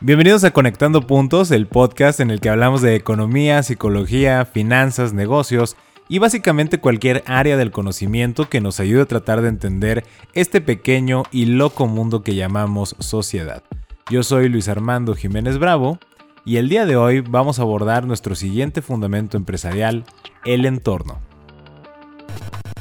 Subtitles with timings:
[0.00, 5.76] Bienvenidos a Conectando Puntos, el podcast en el que hablamos de economía, psicología, finanzas, negocios
[6.08, 11.24] y básicamente cualquier área del conocimiento que nos ayude a tratar de entender este pequeño
[11.32, 13.64] y loco mundo que llamamos sociedad.
[14.08, 15.98] Yo soy Luis Armando Jiménez Bravo
[16.44, 20.04] y el día de hoy vamos a abordar nuestro siguiente fundamento empresarial,
[20.44, 21.20] el entorno.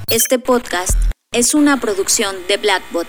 [0.07, 0.93] Este podcast
[1.31, 3.07] es una producción de Blackbot.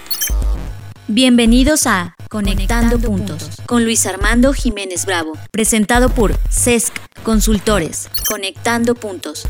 [1.10, 8.10] Bienvenidos a Conectando, Puntos con Luis Armando Jiménez Bravo, presentado por CESC Consultores.
[8.28, 9.48] Conectando Puntos.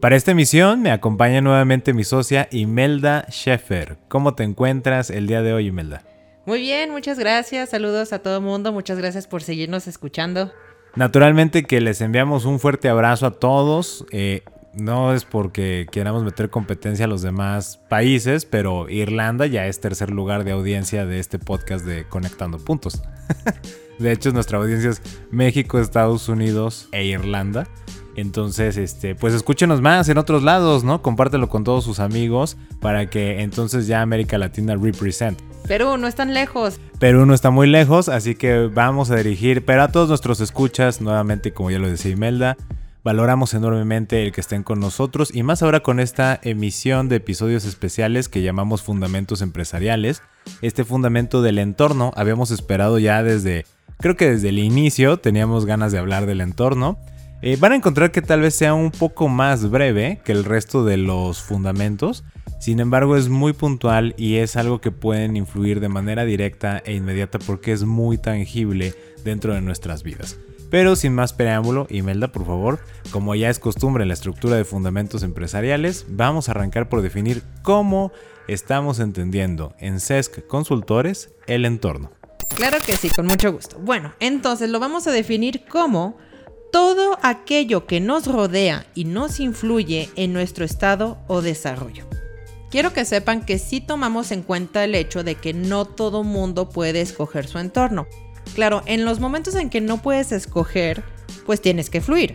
[0.00, 3.98] Para esta emisión me acompaña nuevamente mi socia Imelda Sheffer.
[4.08, 6.02] ¿Cómo te encuentras el día de hoy, Imelda?
[6.46, 7.70] Muy bien, muchas gracias.
[7.70, 8.72] Saludos a todo el mundo.
[8.72, 10.52] Muchas gracias por seguirnos escuchando.
[10.96, 14.04] Naturalmente que les enviamos un fuerte abrazo a todos.
[14.10, 14.42] Eh,
[14.74, 20.10] no es porque queramos meter competencia a los demás países, pero Irlanda ya es tercer
[20.10, 23.02] lugar de audiencia de este podcast de Conectando Puntos.
[23.98, 27.66] de hecho, nuestra audiencia es México, Estados Unidos e Irlanda.
[28.14, 31.00] Entonces, este, pues escúchenos más en otros lados, ¿no?
[31.00, 35.40] Compártelo con todos sus amigos para que entonces ya América Latina represent.
[35.66, 36.78] Perú no están lejos.
[36.98, 41.00] Perú no está muy lejos, así que vamos a dirigir, pero a todos nuestros escuchas,
[41.00, 42.56] nuevamente como ya lo decía Imelda,
[43.04, 47.64] valoramos enormemente el que estén con nosotros y más ahora con esta emisión de episodios
[47.64, 50.22] especiales que llamamos Fundamentos Empresariales.
[50.60, 53.66] Este fundamento del entorno habíamos esperado ya desde,
[53.98, 56.98] creo que desde el inicio teníamos ganas de hablar del entorno.
[57.42, 60.84] Eh, van a encontrar que tal vez sea un poco más breve que el resto
[60.84, 62.22] de los fundamentos,
[62.60, 66.94] sin embargo es muy puntual y es algo que pueden influir de manera directa e
[66.94, 68.94] inmediata porque es muy tangible
[69.24, 70.38] dentro de nuestras vidas.
[70.72, 74.64] Pero sin más preámbulo, Imelda, por favor, como ya es costumbre en la estructura de
[74.64, 78.10] fundamentos empresariales, vamos a arrancar por definir cómo
[78.48, 82.10] estamos entendiendo en CESC Consultores el entorno.
[82.56, 83.78] Claro que sí, con mucho gusto.
[83.80, 86.16] Bueno, entonces lo vamos a definir como
[86.72, 92.06] todo aquello que nos rodea y nos influye en nuestro estado o desarrollo.
[92.70, 96.70] Quiero que sepan que sí tomamos en cuenta el hecho de que no todo mundo
[96.70, 98.06] puede escoger su entorno.
[98.54, 101.02] Claro, en los momentos en que no puedes escoger,
[101.46, 102.34] pues tienes que fluir.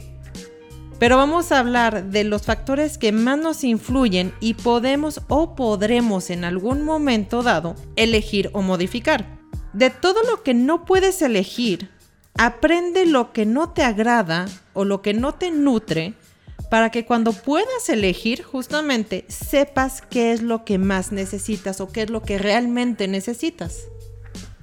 [0.99, 6.31] Pero vamos a hablar de los factores que más nos influyen y podemos o podremos
[6.31, 9.37] en algún momento dado elegir o modificar.
[9.73, 11.91] De todo lo que no puedes elegir,
[12.37, 16.13] Aprende lo que no te agrada o lo que no te nutre
[16.69, 22.03] para que cuando puedas elegir justamente sepas qué es lo que más necesitas o qué
[22.03, 23.87] es lo que realmente necesitas.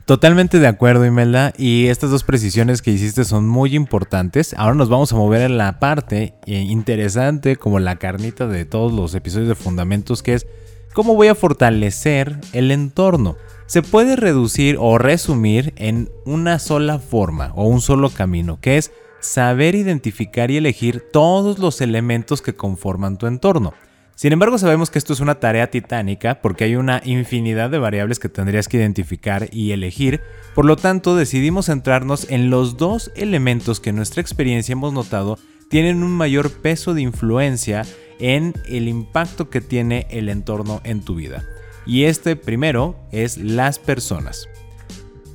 [0.07, 1.53] Totalmente de acuerdo, Imelda.
[1.57, 4.55] Y estas dos precisiones que hiciste son muy importantes.
[4.59, 8.93] Ahora nos vamos a mover en la parte eh, interesante, como la carnita de todos
[8.93, 10.47] los episodios de Fundamentos, que es
[10.93, 17.53] cómo voy a fortalecer el entorno se puede reducir o resumir en una sola forma
[17.55, 23.17] o un solo camino, que es saber identificar y elegir todos los elementos que conforman
[23.17, 23.73] tu entorno.
[24.17, 28.21] Sin embargo, sabemos que esto es una tarea titánica porque hay una infinidad de variables
[28.21, 30.21] que tendrías que identificar y elegir,
[30.55, 35.39] por lo tanto decidimos centrarnos en los dos elementos que en nuestra experiencia hemos notado
[35.69, 37.85] tienen un mayor peso de influencia
[38.21, 41.45] en el impacto que tiene el entorno en tu vida.
[41.85, 44.49] Y este primero es las personas.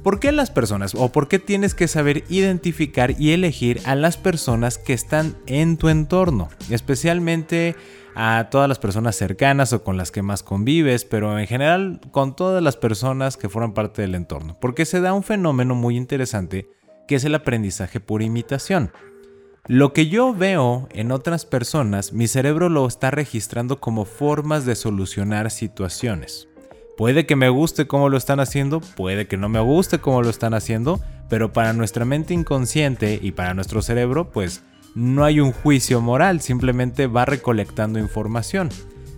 [0.04, 0.96] ¿Por qué las personas?
[0.96, 5.76] ¿O por qué tienes que saber identificar y elegir a las personas que están en
[5.76, 6.48] tu entorno?
[6.70, 7.76] Especialmente
[8.16, 12.36] a todas las personas cercanas o con las que más convives, pero en general con
[12.36, 14.58] todas las personas que forman parte del entorno.
[14.60, 16.70] Porque se da un fenómeno muy interesante
[17.08, 18.92] que es el aprendizaje por imitación.
[19.66, 24.76] Lo que yo veo en otras personas, mi cerebro lo está registrando como formas de
[24.76, 26.48] solucionar situaciones.
[26.98, 30.30] Puede que me guste cómo lo están haciendo, puede que no me guste cómo lo
[30.30, 31.00] están haciendo,
[31.30, 34.64] pero para nuestra mente inconsciente y para nuestro cerebro, pues
[34.96, 38.70] no hay un juicio moral, simplemente va recolectando información.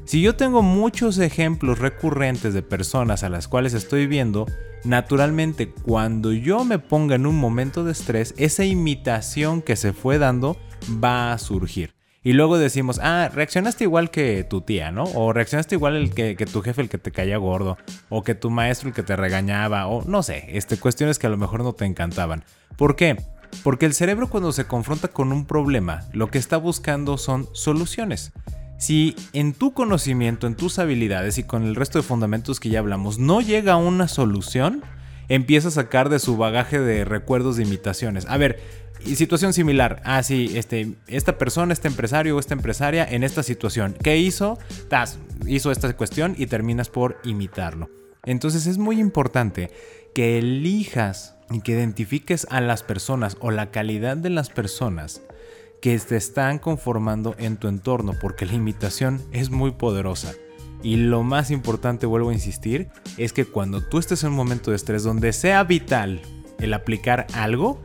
[0.06, 4.46] Si yo tengo muchos ejemplos recurrentes de personas a las cuales estoy viendo,
[4.84, 10.18] naturalmente cuando yo me ponga en un momento de estrés, esa imitación que se fue
[10.18, 10.58] dando
[11.02, 11.94] va a surgir.
[12.24, 15.06] Y luego decimos, ah, reaccionaste igual que tu tía, ¿no?
[15.16, 17.78] O reaccionaste igual el que, tu jefe el que te caía gordo,
[18.10, 21.32] o que tu maestro el que te regañaba, o no sé, este, cuestiones que a
[21.32, 22.44] lo mejor no te encantaban.
[22.78, 23.18] ¿Por qué?
[23.64, 28.32] Porque el cerebro cuando se confronta con un problema, lo que está buscando son soluciones.
[28.78, 32.80] Si en tu conocimiento, en tus habilidades y con el resto de fundamentos que ya
[32.80, 34.82] hablamos no llega a una solución,
[35.30, 38.26] empieza a sacar de su bagaje de recuerdos de imitaciones.
[38.28, 38.60] A ver,
[39.16, 40.02] situación similar.
[40.04, 43.96] Ah, sí, este, esta persona, este empresario o esta empresaria en esta situación.
[44.02, 44.58] ¿Qué hizo?
[45.46, 47.90] Hizo esta cuestión y terminas por imitarlo.
[48.26, 49.72] Entonces es muy importante
[50.14, 55.22] que elijas que identifiques a las personas o la calidad de las personas
[55.82, 60.34] que te están conformando en tu entorno, porque la imitación es muy poderosa.
[60.84, 62.88] Y lo más importante, vuelvo a insistir,
[63.18, 66.22] es que cuando tú estés en un momento de estrés donde sea vital
[66.60, 67.84] el aplicar algo,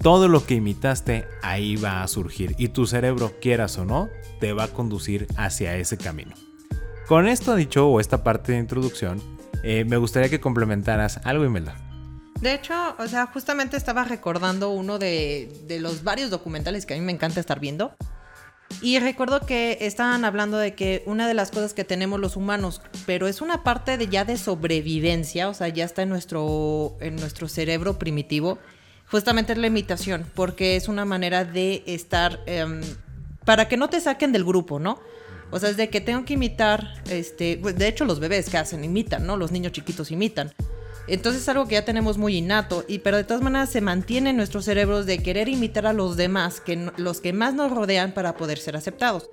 [0.00, 4.08] todo lo que imitaste ahí va a surgir y tu cerebro, quieras o no,
[4.40, 6.34] te va a conducir hacia ese camino.
[7.08, 9.20] Con esto dicho, o esta parte de introducción,
[9.62, 11.85] eh, me gustaría que complementaras algo, Imelda.
[12.40, 16.96] De hecho, o sea, justamente estaba recordando uno de, de los varios documentales que a
[16.96, 17.96] mí me encanta estar viendo.
[18.82, 22.82] Y recuerdo que estaban hablando de que una de las cosas que tenemos los humanos,
[23.06, 27.16] pero es una parte de ya de sobrevivencia, o sea, ya está en nuestro, en
[27.16, 28.58] nuestro cerebro primitivo,
[29.10, 32.82] justamente es la imitación, porque es una manera de estar, em,
[33.44, 35.00] para que no te saquen del grupo, ¿no?
[35.50, 38.84] O sea, es de que tengo que imitar, este, de hecho los bebés que hacen
[38.84, 39.36] imitan, ¿no?
[39.36, 40.52] Los niños chiquitos imitan.
[41.08, 44.30] Entonces es algo que ya tenemos muy innato, y pero de todas maneras se mantiene
[44.30, 48.12] en nuestros cerebros de querer imitar a los demás, que los que más nos rodean
[48.12, 49.30] para poder ser aceptados.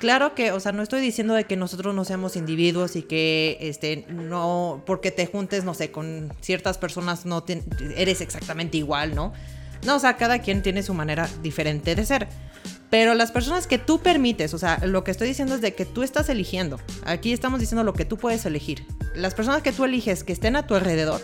[0.00, 3.56] Claro que, o sea, no estoy diciendo de que nosotros no seamos individuos y que,
[3.60, 7.44] este, no, porque te juntes, no sé, con ciertas personas no
[7.96, 9.32] eres exactamente igual, ¿no?
[9.86, 12.28] No, o sea, cada quien tiene su manera diferente de ser.
[12.94, 15.84] Pero las personas que tú permites, o sea, lo que estoy diciendo es de que
[15.84, 16.78] tú estás eligiendo.
[17.04, 18.86] Aquí estamos diciendo lo que tú puedes elegir.
[19.16, 21.20] Las personas que tú eliges que estén a tu alrededor,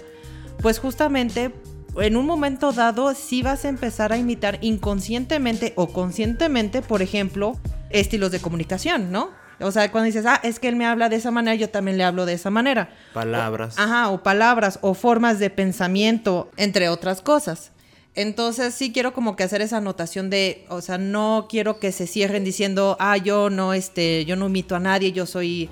[0.62, 1.54] pues justamente
[1.96, 7.56] en un momento dado sí vas a empezar a imitar inconscientemente o conscientemente, por ejemplo,
[7.90, 9.30] estilos de comunicación, ¿no?
[9.60, 11.98] O sea, cuando dices, ah, es que él me habla de esa manera, yo también
[11.98, 12.90] le hablo de esa manera.
[13.14, 13.78] Palabras.
[13.78, 17.70] ajá, o palabras, o formas de pensamiento, entre otras cosas.
[18.14, 22.06] Entonces sí quiero como que hacer esa anotación de, o sea, no quiero que se
[22.06, 25.68] cierren diciendo, ah, yo no, este, yo no imito a nadie, yo soy,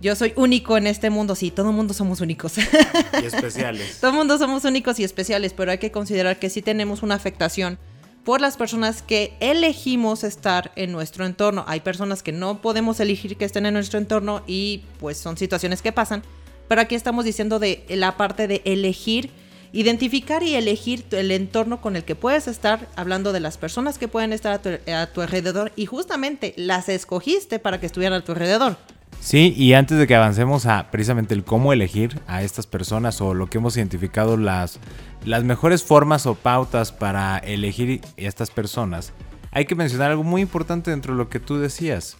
[0.00, 1.34] yo soy único en este mundo.
[1.34, 2.58] Sí, todo el mundo somos únicos.
[2.58, 3.98] Y especiales.
[4.00, 7.14] todo el mundo somos únicos y especiales, pero hay que considerar que sí tenemos una
[7.14, 7.78] afectación
[8.24, 11.64] por las personas que elegimos estar en nuestro entorno.
[11.66, 15.80] Hay personas que no podemos elegir que estén en nuestro entorno y pues son situaciones
[15.80, 16.22] que pasan.
[16.68, 19.30] Pero aquí estamos diciendo de la parte de elegir
[19.72, 24.08] identificar y elegir el entorno con el que puedes estar, hablando de las personas que
[24.08, 28.76] pueden estar a tu, alrededor y justamente las escogiste para que estuvieran a tu alrededor.
[29.20, 33.34] Sí, y antes de que avancemos a precisamente el cómo elegir a estas personas o
[33.34, 34.78] lo que hemos identificado las,
[35.24, 39.12] las mejores formas o pautas para elegir a estas personas,
[39.50, 42.16] hay que mencionar algo muy importante dentro de lo que tú decías.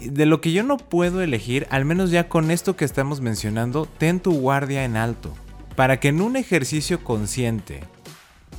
[0.00, 3.86] De lo que yo no puedo elegir, al menos ya con esto que estamos mencionando,
[3.86, 5.34] ten tu guardia en alto
[5.76, 7.80] para que en un ejercicio consciente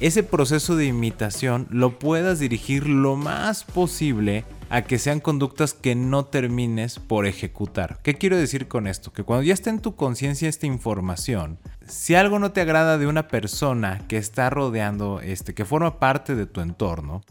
[0.02, 5.94] ese proceso de imitación lo puedas dirigir lo más posible a que sean conductas que
[5.94, 8.00] no termines por ejecutar.
[8.02, 9.14] ¿Qué quiero decir con esto?
[9.14, 13.06] Que cuando ya está en tu conciencia esta información, si algo no te agrada de
[13.06, 17.22] una persona que está rodeando, este, que forma parte de tu entorno,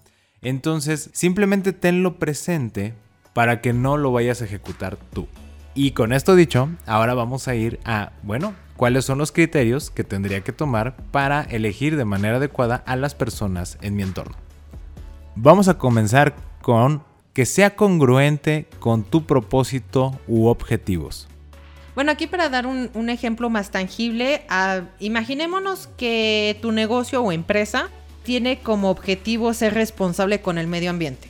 [0.40, 2.94] entonces simplemente tenlo presente
[3.32, 5.26] para que no lo vayas a ejecutar tú.
[5.74, 10.04] Y con esto dicho, ahora vamos a ir a, bueno, cuáles son los criterios que
[10.04, 14.34] tendría que tomar para elegir de manera adecuada a las personas en mi entorno.
[15.36, 17.02] Vamos a comenzar con
[17.34, 21.28] que sea congruente con tu propósito u objetivos.
[21.94, 27.90] Bueno, aquí para dar un, ejemplo más tangible, ah, imaginémonos que tu negocio o empresa
[28.22, 31.28] tiene como objetivo ser responsable con el medio ambiente.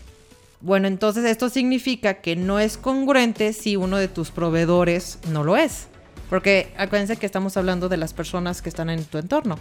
[0.61, 5.57] Bueno, entonces esto significa que no es congruente si uno de tus proveedores no lo
[5.57, 5.90] es.
[6.31, 9.59] Porque acuérdense que estamos hablando de las personas que están en tu entorno.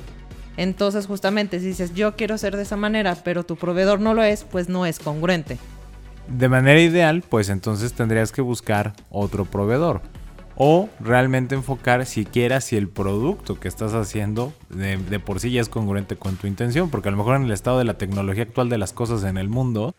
[0.55, 4.23] Entonces, justamente, si dices yo quiero ser de esa manera, pero tu proveedor no lo
[4.23, 5.57] es, pues no es congruente.
[6.27, 10.01] De manera ideal, pues entonces tendrías que buscar otro proveedor.
[10.55, 15.61] O realmente enfocar siquiera si el producto que estás haciendo de, de, por sí ya
[15.61, 16.89] es congruente con tu intención.
[16.89, 19.38] Porque a lo mejor en el estado de la tecnología actual de las cosas en
[19.38, 19.95] el mundo,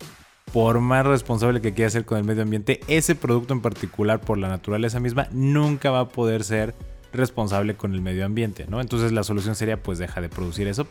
[0.52, 4.38] por más responsable que quiera ser con el medio ambiente, ese producto en particular, por
[4.38, 6.74] la naturaleza misma, nunca va a poder ser
[7.12, 8.80] responsable con el medio ambiente, ¿no?
[8.80, 10.86] Entonces la solución sería, pues deja de producir eso.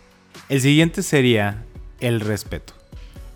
[0.48, 1.65] El siguiente sería
[2.00, 2.74] el respeto.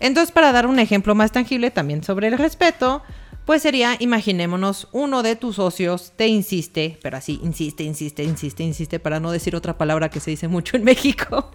[0.00, 3.02] Entonces, para dar un ejemplo más tangible también sobre el respeto,
[3.44, 8.98] pues sería, imaginémonos, uno de tus socios te insiste, pero así, insiste, insiste, insiste, insiste,
[8.98, 11.50] para no decir otra palabra que se dice mucho en México.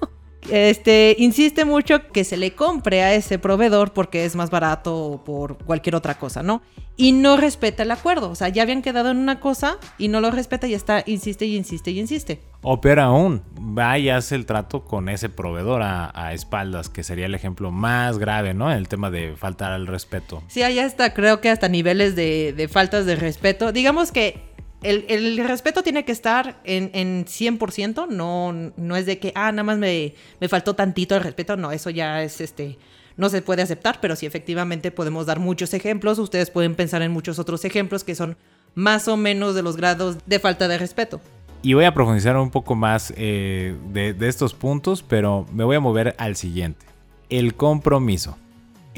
[0.50, 5.24] Este, insiste mucho que se le compre a ese proveedor porque es más barato o
[5.24, 6.62] por cualquier otra cosa, ¿no?
[6.96, 8.30] Y no respeta el acuerdo.
[8.30, 11.46] O sea, ya habían quedado en una cosa y no lo respeta y está, insiste
[11.46, 12.42] y insiste y insiste.
[12.62, 17.28] O peor aún, va y hace el trato con ese proveedor a, espaldas, que sería
[17.28, 18.70] el ejemplo más grave, ¿no?
[18.70, 20.44] El tema de faltar al respeto.
[20.48, 23.72] Sí, allá está, creo que hasta niveles de, de faltas de respeto.
[23.72, 24.49] Digamos que
[24.82, 29.64] el, respeto tiene que estar en, en 100%, no, no es de que, ah, nada
[29.64, 32.78] más me, me faltó tantito el respeto, no, eso ya es este
[33.20, 36.20] no se puede aceptar, pero sí efectivamente podemos dar muchos ejemplos.
[36.20, 38.38] Ustedes pueden pensar en muchos otros ejemplos que son
[38.76, 41.20] más o menos de los grados de falta de respeto.
[41.62, 45.76] Y voy a profundizar un poco más eh, de, de estos puntos, pero me voy
[45.76, 46.86] a mover al siguiente.
[47.30, 48.38] El compromiso.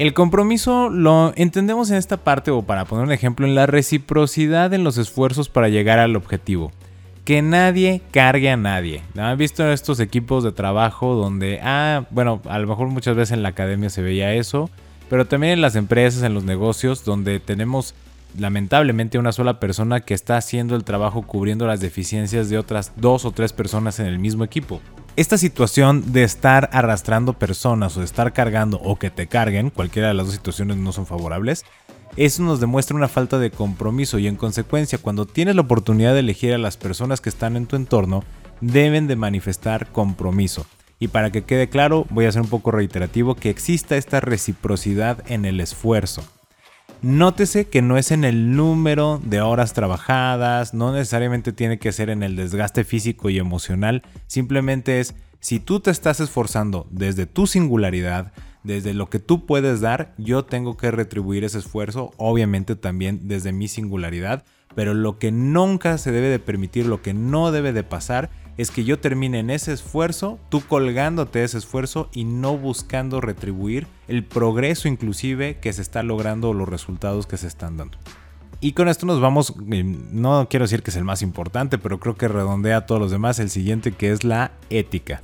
[0.02, 4.74] El compromiso lo entendemos en esta parte, o para poner un ejemplo, en la reciprocidad
[4.74, 6.72] en los esfuerzos para llegar al objetivo
[7.24, 9.04] que nadie cargue a nadie.
[9.16, 13.44] ¿Han visto estos equipos de trabajo donde, ah, bueno, a lo mejor muchas veces en
[13.44, 14.70] la academia se veía eso,
[15.08, 17.94] pero también en las empresas, en los negocios, donde tenemos
[18.36, 23.24] lamentablemente una sola persona que está haciendo el trabajo cubriendo las deficiencias de otras dos
[23.24, 24.80] o tres personas en el mismo equipo.
[25.14, 30.08] Esta situación de estar arrastrando personas o de estar cargando o que te carguen, cualquiera
[30.08, 31.66] de las dos situaciones no son favorables,
[32.16, 36.20] eso nos demuestra una falta de compromiso y en consecuencia cuando tienes la oportunidad de
[36.20, 38.24] elegir a las personas que están en tu entorno,
[38.62, 40.64] deben de manifestar compromiso.
[40.98, 45.22] Y para que quede claro, voy a ser un poco reiterativo, que exista esta reciprocidad
[45.30, 46.22] en el esfuerzo.
[47.02, 52.10] Nótese que no es en el número de horas trabajadas, no necesariamente tiene que ser
[52.10, 57.48] en el desgaste físico y emocional, simplemente es si tú te estás esforzando desde tu
[57.48, 58.32] singularidad,
[58.62, 63.50] desde lo que tú puedes dar, yo tengo que retribuir ese esfuerzo, obviamente también desde
[63.50, 64.44] mi singularidad,
[64.76, 68.70] pero lo que nunca se debe de permitir, lo que no debe de pasar, es
[68.70, 74.24] que yo termine en ese esfuerzo, tú colgándote ese esfuerzo y no buscando retribuir el
[74.24, 77.98] progreso inclusive que se está logrando o los resultados que se están dando.
[78.60, 81.98] Y con esto nos vamos, eh, no quiero decir que es el más importante, pero
[81.98, 85.22] creo que redondea a todos los demás, el siguiente que es la ética.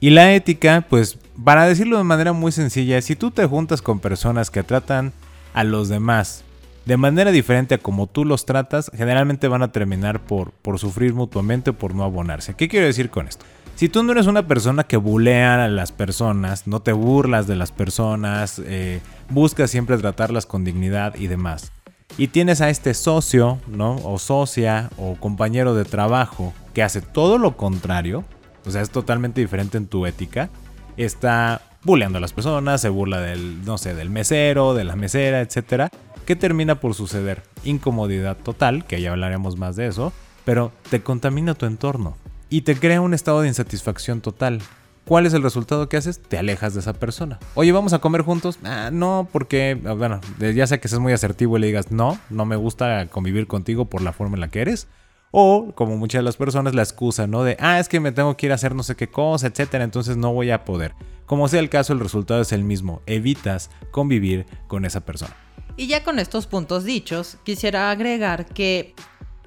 [0.00, 4.00] Y la ética, pues para decirlo de manera muy sencilla, si tú te juntas con
[4.00, 5.12] personas que tratan
[5.54, 6.42] a los demás
[6.86, 11.12] de manera diferente a como tú los tratas, generalmente van a terminar por, por sufrir
[11.12, 12.54] mutuamente por no abonarse.
[12.54, 13.44] ¿Qué quiero decir con esto?
[13.74, 17.56] Si tú no eres una persona que bulea a las personas, no te burlas de
[17.56, 21.72] las personas, eh, buscas siempre tratarlas con dignidad y demás,
[22.16, 23.96] y tienes a este socio, ¿no?
[23.96, 28.24] O socia o compañero de trabajo que hace todo lo contrario,
[28.64, 30.48] o sea, es totalmente diferente en tu ética.
[30.96, 35.40] Está bulleando a las personas, se burla del, no sé, del mesero, de la mesera,
[35.40, 35.90] etcétera.
[36.26, 37.44] ¿Qué termina por suceder?
[37.62, 40.12] Incomodidad total, que ya hablaremos más de eso,
[40.44, 42.16] pero te contamina tu entorno
[42.50, 44.60] y te crea un estado de insatisfacción total.
[45.04, 46.20] ¿Cuál es el resultado que haces?
[46.20, 47.38] Te alejas de esa persona.
[47.54, 48.58] Oye, ¿vamos a comer juntos?
[48.64, 52.18] Ah, no, porque, ah, bueno, ya sé que seas muy asertivo y le digas, no,
[52.28, 54.88] no me gusta convivir contigo por la forma en la que eres.
[55.30, 57.44] O, como muchas de las personas, la excusa, ¿no?
[57.44, 59.84] De, ah, es que me tengo que ir a hacer no sé qué cosa, etcétera,
[59.84, 60.92] entonces no voy a poder.
[61.24, 63.00] Como sea el caso, el resultado es el mismo.
[63.06, 65.36] Evitas convivir con esa persona.
[65.76, 68.94] Y ya con estos puntos dichos, quisiera agregar que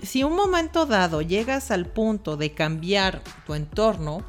[0.01, 4.23] si un momento dado llegas al punto de cambiar tu entorno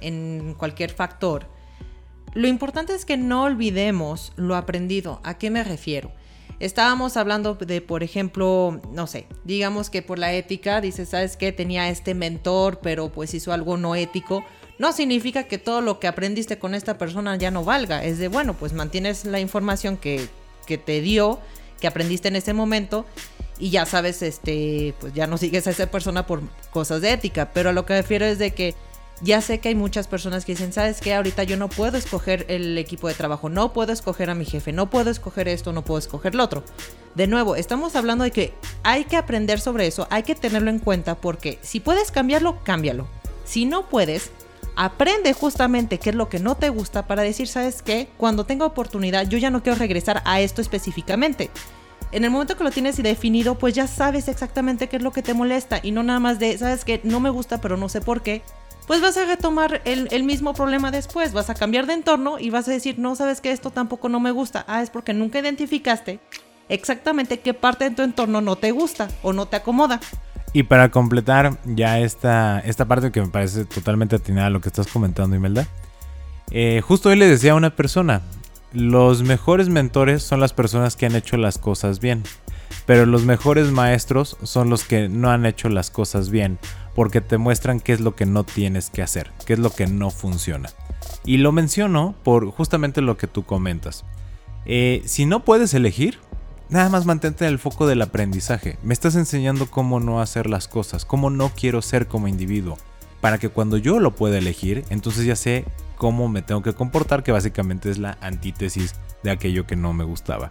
[0.00, 1.48] en cualquier factor,
[2.34, 5.20] lo importante es que no olvidemos lo aprendido.
[5.24, 6.12] ¿A qué me refiero?
[6.60, 11.52] Estábamos hablando de, por ejemplo, no sé, digamos que por la ética, dices, ¿sabes qué?
[11.52, 14.44] Tenía este mentor, pero pues hizo algo no ético.
[14.78, 18.04] No significa que todo lo que aprendiste con esta persona ya no valga.
[18.04, 20.28] Es de, bueno, pues mantienes la información que,
[20.66, 21.40] que te dio,
[21.80, 23.06] que aprendiste en ese momento
[23.58, 27.50] y ya sabes, este, pues ya no sigues a esa persona por cosas de ética.
[27.52, 28.74] Pero a lo que me refiero es de que
[29.22, 31.14] ya sé que hay muchas personas que dicen, ¿sabes qué?
[31.14, 34.72] Ahorita yo no puedo escoger el equipo de trabajo, no puedo escoger a mi jefe,
[34.72, 36.64] no puedo escoger esto, no puedo escoger lo otro.
[37.14, 40.80] De nuevo, estamos hablando de que hay que aprender sobre eso, hay que tenerlo en
[40.80, 43.08] cuenta porque si puedes cambiarlo, cámbialo.
[43.46, 44.32] Si no puedes,
[44.76, 48.08] aprende justamente qué es lo que no te gusta para decir, ¿sabes qué?
[48.16, 51.50] Cuando tenga oportunidad, yo ya no quiero regresar a esto específicamente.
[52.12, 55.22] En el momento que lo tienes definido, pues ya sabes exactamente qué es lo que
[55.22, 57.00] te molesta y no nada más de, ¿sabes qué?
[57.02, 58.42] No me gusta, pero no sé por qué
[58.86, 61.32] pues vas a retomar el, mismo problema después.
[61.32, 64.20] Vas a cambiar de entorno y vas a decir, no, sabes que esto tampoco no
[64.20, 64.64] me gusta.
[64.68, 66.20] Ah, es porque nunca identificaste
[66.68, 70.00] exactamente qué parte de tu entorno no te gusta o no te acomoda.
[70.56, 74.70] Y para completar ya esta, esta parte que me parece totalmente atinada a lo que
[74.70, 75.66] estás comentando, Imelda.
[76.50, 78.22] Eh, justo hoy le decía a una persona,
[78.72, 82.22] los mejores mentores son las personas que han hecho las cosas bien,
[82.86, 86.58] pero los mejores maestros son los que no han hecho las cosas bien
[86.94, 89.86] porque te muestran qué es lo que no tienes que hacer, qué es lo que
[89.86, 90.70] no funciona.
[91.26, 94.06] Y lo menciono por justamente lo que tú comentas.
[94.64, 96.18] Eh, si no puedes elegir,
[96.68, 98.78] nada más mantente en el foco del aprendizaje.
[98.82, 102.78] Me estás enseñando cómo no hacer las cosas, cómo no quiero ser como individuo.
[103.20, 105.64] Para que cuando yo lo pueda elegir, entonces ya sé
[105.96, 110.04] cómo me tengo que comportar, que básicamente es la antítesis de aquello que no me
[110.04, 110.50] gustaba.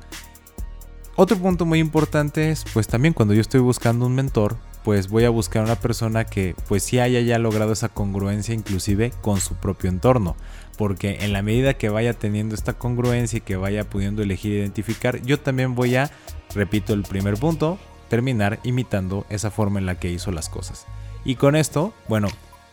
[1.15, 5.23] Otro punto muy importante es, pues también cuando yo estoy buscando un mentor, pues voy
[5.23, 9.55] a buscar una persona que pues sí haya ya logrado esa congruencia inclusive con su
[9.55, 10.35] propio entorno.
[10.77, 14.57] Porque en la medida que vaya teniendo esta congruencia y que vaya pudiendo elegir e
[14.57, 16.11] identificar, yo también voy a,
[16.53, 17.79] repito el primer punto,
[18.09, 20.85] terminar imitando esa forma en la que hizo las cosas.
[21.23, 22.27] Y con esto, bueno,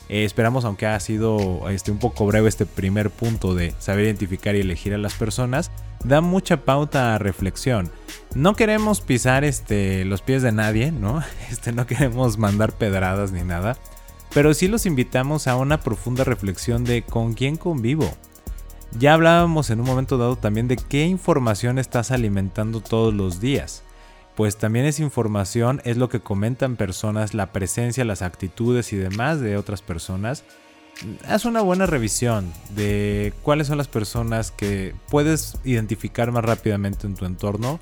[0.09, 4.54] eh, esperamos, aunque ha sido este, un poco breve este primer punto de saber identificar
[4.54, 5.71] y elegir a las personas,
[6.04, 7.90] da mucha pauta a reflexión.
[8.35, 11.23] No queremos pisar este, los pies de nadie, ¿no?
[11.50, 13.76] Este, no queremos mandar pedradas ni nada,
[14.34, 18.10] pero sí los invitamos a una profunda reflexión de con quién convivo.
[18.98, 23.84] Ya hablábamos en un momento dado también de qué información estás alimentando todos los días
[24.34, 29.40] pues también esa información es lo que comentan personas, la presencia, las actitudes y demás
[29.40, 30.44] de otras personas.
[31.26, 37.14] Haz una buena revisión de cuáles son las personas que puedes identificar más rápidamente en
[37.14, 37.80] tu entorno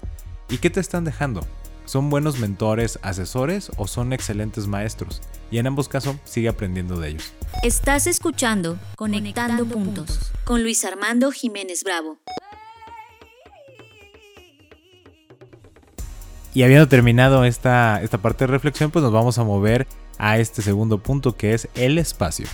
[0.48, 1.46] y qué te están dejando.
[1.90, 5.20] ¿Son buenos mentores, asesores o son excelentes maestros?
[5.50, 7.32] Y en ambos casos sigue aprendiendo de ellos.
[7.64, 12.18] Estás escuchando Conectando, puntos con Luis Armando Jiménez Bravo.
[16.54, 20.62] Y habiendo terminado esta, esta parte de reflexión, pues nos vamos a mover a este
[20.62, 22.46] segundo punto que es el espacio.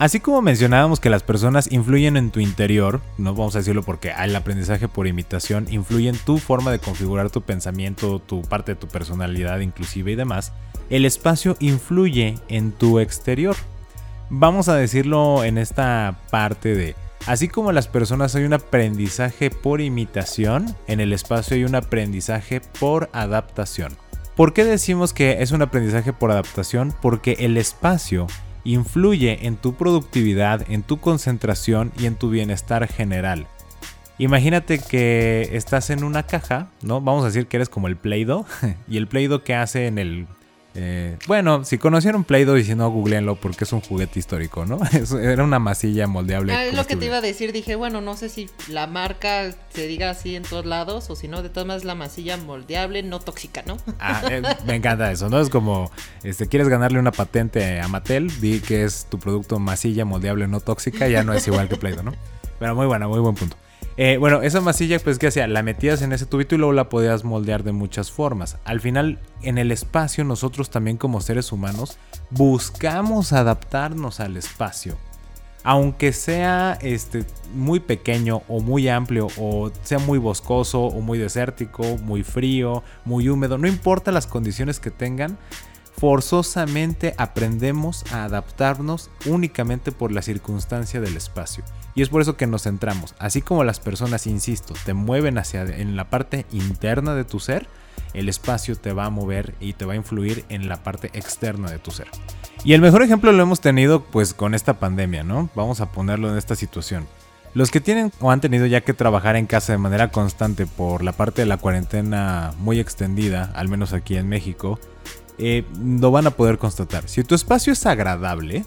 [0.00, 4.14] Así como mencionábamos que las personas influyen en tu interior, no vamos a decirlo porque
[4.18, 8.76] el aprendizaje por imitación influye en tu forma de configurar tu pensamiento, tu parte de
[8.76, 10.54] tu personalidad inclusive y demás,
[10.88, 13.54] el espacio influye en tu exterior.
[14.30, 19.82] Vamos a decirlo en esta parte de Así como las personas hay un aprendizaje por
[19.82, 23.98] imitación, en el espacio hay un aprendizaje por adaptación.
[24.34, 26.94] ¿Por qué decimos que es un aprendizaje por adaptación?
[27.02, 28.28] Porque el espacio
[28.64, 33.46] influye en tu productividad, en tu concentración y en tu bienestar general.
[34.18, 37.00] Imagínate que estás en una caja, ¿no?
[37.00, 38.44] Vamos a decir que eres como el Play-Doh
[38.88, 40.26] y el Play-Doh que hace en el
[40.74, 44.78] eh, bueno, si conocieron Play-Doh y si no, googleenlo porque es un juguete histórico, ¿no?
[45.20, 46.52] era una masilla moldeable.
[46.52, 47.52] Ah, es lo que te iba a decir.
[47.52, 51.26] Dije, bueno, no sé si la marca se diga así en todos lados o si
[51.26, 53.78] no, de todas maneras la masilla moldeable, no tóxica, ¿no?
[53.98, 55.40] Ah, eh, me encanta eso, ¿no?
[55.40, 55.90] Es como,
[56.22, 60.60] este, quieres ganarle una patente a Mattel, di que es tu producto masilla moldeable no
[60.60, 62.14] tóxica, ya no es igual que Play-Doh, ¿no?
[62.58, 63.56] Pero muy buena, muy buen punto.
[64.02, 65.46] Eh, bueno, esa masilla, pues, ¿qué hacía?
[65.46, 68.56] La metías en ese tubito y luego la podías moldear de muchas formas.
[68.64, 71.98] Al final, en el espacio, nosotros también como seres humanos
[72.30, 74.96] buscamos adaptarnos al espacio.
[75.64, 81.82] Aunque sea este, muy pequeño o muy amplio, o sea muy boscoso o muy desértico,
[81.98, 85.36] muy frío, muy húmedo, no importa las condiciones que tengan,
[86.00, 91.62] forzosamente aprendemos a adaptarnos únicamente por la circunstancia del espacio.
[91.94, 93.14] Y es por eso que nos centramos.
[93.18, 97.68] Así como las personas, insisto, te mueven hacia en la parte interna de tu ser,
[98.14, 101.70] el espacio te va a mover y te va a influir en la parte externa
[101.70, 102.08] de tu ser.
[102.64, 105.50] Y el mejor ejemplo lo hemos tenido pues con esta pandemia, ¿no?
[105.54, 107.06] Vamos a ponerlo en esta situación.
[107.52, 111.02] Los que tienen o han tenido ya que trabajar en casa de manera constante por
[111.02, 114.78] la parte de la cuarentena muy extendida, al menos aquí en México,
[115.40, 117.08] eh, lo van a poder constatar.
[117.08, 118.64] Si tu espacio es agradable,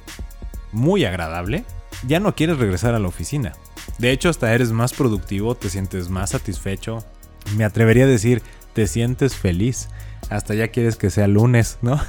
[0.71, 1.65] muy agradable,
[2.07, 3.53] ya no quieres regresar a la oficina.
[3.99, 7.03] De hecho, hasta eres más productivo, te sientes más satisfecho.
[7.55, 8.41] Me atrevería a decir,
[8.73, 9.89] te sientes feliz.
[10.29, 11.99] Hasta ya quieres que sea lunes, ¿no?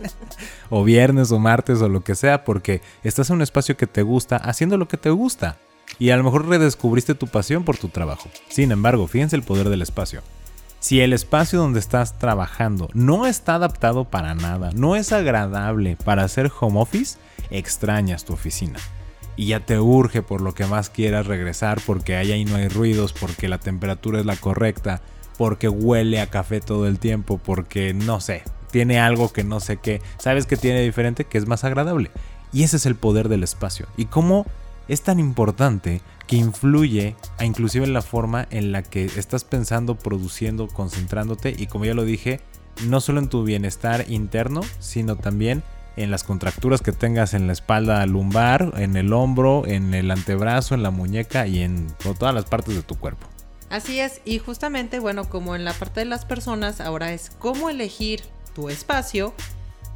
[0.70, 4.02] o viernes o martes o lo que sea, porque estás en un espacio que te
[4.02, 5.56] gusta, haciendo lo que te gusta.
[5.98, 8.28] Y a lo mejor redescubriste tu pasión por tu trabajo.
[8.48, 10.22] Sin embargo, fíjense el poder del espacio.
[10.84, 16.24] Si el espacio donde estás trabajando no está adaptado para nada, no es agradable para
[16.24, 17.16] hacer home office,
[17.48, 18.78] extrañas tu oficina
[19.34, 23.14] y ya te urge por lo que más quieras regresar porque ahí no hay ruidos,
[23.14, 25.00] porque la temperatura es la correcta,
[25.38, 29.78] porque huele a café todo el tiempo, porque no sé, tiene algo que no sé
[29.78, 32.10] qué, sabes que tiene diferente, que es más agradable.
[32.52, 33.86] Y ese es el poder del espacio.
[33.96, 34.44] Y cómo
[34.88, 39.96] es tan importante que influye a inclusive en la forma en la que estás pensando,
[39.96, 42.40] produciendo, concentrándote y como ya lo dije,
[42.86, 45.62] no solo en tu bienestar interno, sino también
[45.96, 50.74] en las contracturas que tengas en la espalda lumbar, en el hombro, en el antebrazo,
[50.74, 51.86] en la muñeca y en
[52.18, 53.28] todas las partes de tu cuerpo.
[53.70, 57.70] Así es, y justamente, bueno, como en la parte de las personas, ahora es cómo
[57.70, 58.22] elegir
[58.54, 59.34] tu espacio,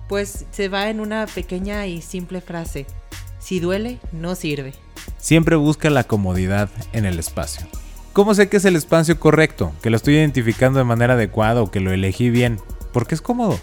[0.08, 2.86] pues se va en una pequeña y simple frase.
[3.38, 4.74] Si duele, no sirve.
[5.18, 7.66] Siempre busca la comodidad en el espacio.
[8.12, 9.72] ¿Cómo sé que es el espacio correcto?
[9.82, 12.58] Que lo estoy identificando de manera adecuada o que lo elegí bien.
[12.92, 13.58] Porque es cómodo.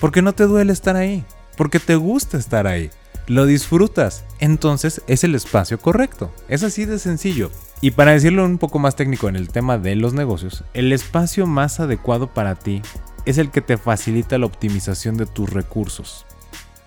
[0.00, 1.24] Porque no te duele estar ahí
[1.60, 2.88] porque te gusta estar ahí,
[3.26, 6.32] lo disfrutas, entonces es el espacio correcto.
[6.48, 7.50] Es así de sencillo.
[7.82, 11.46] Y para decirlo un poco más técnico en el tema de los negocios, el espacio
[11.46, 12.80] más adecuado para ti
[13.26, 16.24] es el que te facilita la optimización de tus recursos.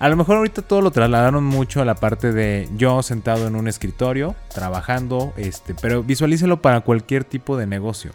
[0.03, 3.55] A lo mejor ahorita todo lo trasladaron mucho a la parte de yo sentado en
[3.55, 8.11] un escritorio, trabajando, este, pero visualícelo para cualquier tipo de negocio.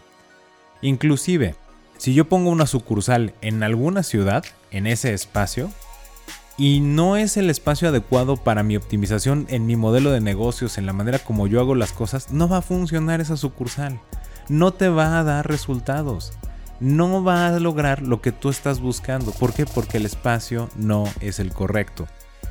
[0.83, 1.55] Inclusive,
[1.97, 5.71] si yo pongo una sucursal en alguna ciudad, en ese espacio,
[6.59, 10.85] y no es el espacio adecuado para mi optimización en mi modelo de negocios, en
[10.85, 13.99] la manera como yo hago las cosas, no va a funcionar esa sucursal.
[14.51, 16.35] No te va a dar resultados.
[16.81, 19.33] No va a lograr lo que tú estás buscando.
[19.33, 19.67] ¿Por qué?
[19.67, 22.07] Porque el espacio no es el correcto.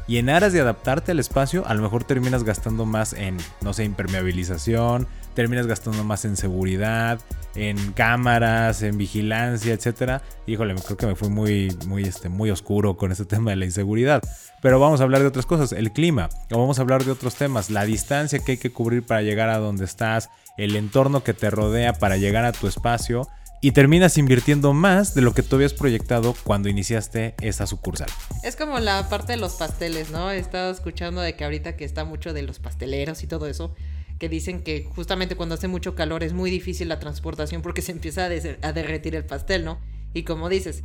[0.08, 3.74] Y en aras de adaptarte al espacio, a lo mejor terminas gastando más en, no
[3.74, 7.20] sé, impermeabilización, terminas gastando más en seguridad,
[7.56, 10.22] en cámaras, en vigilancia, etcétera.
[10.46, 13.66] Híjole, creo que me fui muy, muy, este, muy oscuro con este tema de la
[13.66, 14.22] inseguridad.
[14.62, 17.36] Pero vamos a hablar de otras cosas, el clima, o vamos a hablar de otros
[17.36, 21.34] temas, la distancia que hay que cubrir para llegar a donde estás, el entorno que
[21.34, 23.28] te rodea para llegar a tu espacio
[23.62, 28.10] y terminas invirtiendo más de lo que tú habías proyectado cuando iniciaste esa sucursal.
[28.44, 30.32] Es como la parte de los pasteles, ¿no?
[30.32, 33.74] He estado escuchando de que ahorita que está mucho de los pasteleros y todo eso,
[34.20, 37.92] que dicen que justamente cuando hace mucho calor es muy difícil la transportación porque se
[37.92, 39.80] empieza a, derretir el pastel, ¿no?
[40.14, 40.84] Y como dices,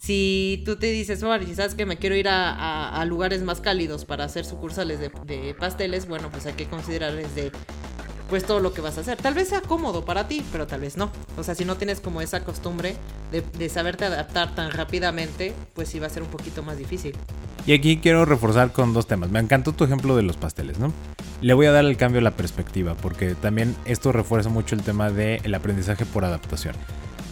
[0.00, 4.24] si tú te dices, oh, sabes que me quiero ir a, lugares más cálidos para
[4.24, 7.50] hacer sucursales de, de, pasteles, bueno, pues hay que considerar desde
[8.28, 9.16] pues todo lo que vas a hacer.
[9.16, 11.10] Tal vez sea cómodo para ti, pero tal vez no.
[11.36, 12.96] O sea, si no tienes como esa costumbre
[13.32, 17.14] de, saberte adaptar tan rápidamente, pues sí va a ser un poquito más difícil.
[17.66, 19.30] Y aquí quiero reforzar con dos temas.
[19.30, 20.92] Me encantó tu ejemplo de los pasteles, ¿no?
[21.40, 25.10] Le voy a dar el cambio la perspectiva, porque también esto refuerza mucho el tema
[25.10, 26.74] del aprendizaje por adaptación.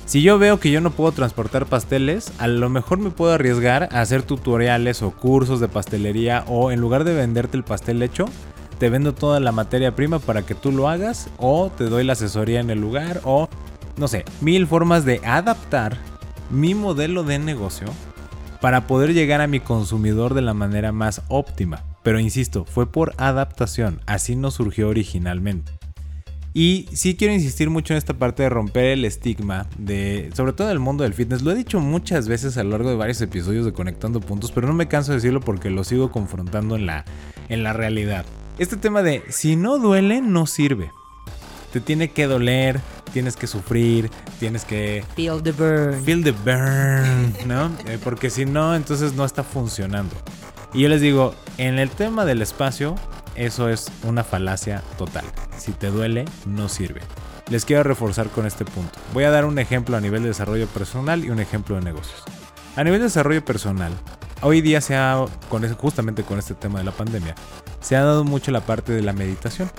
[0.06, 3.88] Si yo veo que yo no puedo transportar pasteles, a lo mejor me puedo arriesgar
[3.90, 8.26] a hacer tutoriales o cursos de pastelería o en lugar de venderte el pastel hecho,
[8.78, 12.14] te vendo toda la materia prima para que tú lo hagas o te doy la
[12.14, 13.48] asesoría en el lugar o
[13.96, 15.96] no sé, mil formas de adaptar
[16.50, 17.86] mi modelo de negocio
[18.60, 21.84] para poder llegar a mi consumidor de la manera más óptima.
[22.02, 25.72] Pero insisto, fue por adaptación, así no surgió originalmente.
[26.54, 30.68] Y sí quiero insistir mucho en esta parte de romper el estigma de, sobre todo
[30.68, 31.42] en el mundo del fitness.
[31.42, 34.66] Lo he dicho muchas veces a lo largo de varios episodios de Conectando Puntos, pero
[34.66, 37.04] no me canso de decirlo porque lo sigo confrontando en la,
[37.50, 38.24] en la realidad.
[38.59, 40.90] Este tema de si no duele, no sirve.
[41.73, 42.81] Te tiene que doler,
[43.12, 45.05] tienes que sufrir, tienes que...
[45.14, 46.03] Feel the burn.
[46.05, 47.71] Feel the burn, ¿no?
[47.87, 50.16] Eh, porque si no, entonces no está funcionando.
[50.73, 52.95] Y yo les digo, en el tema del espacio,
[53.35, 55.25] eso es una falacia total.
[55.59, 57.03] Si te duele, no sirve.
[57.51, 58.99] Les quiero reforzar con este punto.
[59.12, 62.23] Voy a dar un ejemplo a nivel de desarrollo personal y un ejemplo de negocios.
[62.75, 63.92] A nivel de desarrollo personal,
[64.42, 65.25] hoy día se ha,
[65.79, 67.35] justamente con este tema de la pandemia,
[67.81, 69.70] se ha dado mucho la parte de la meditación.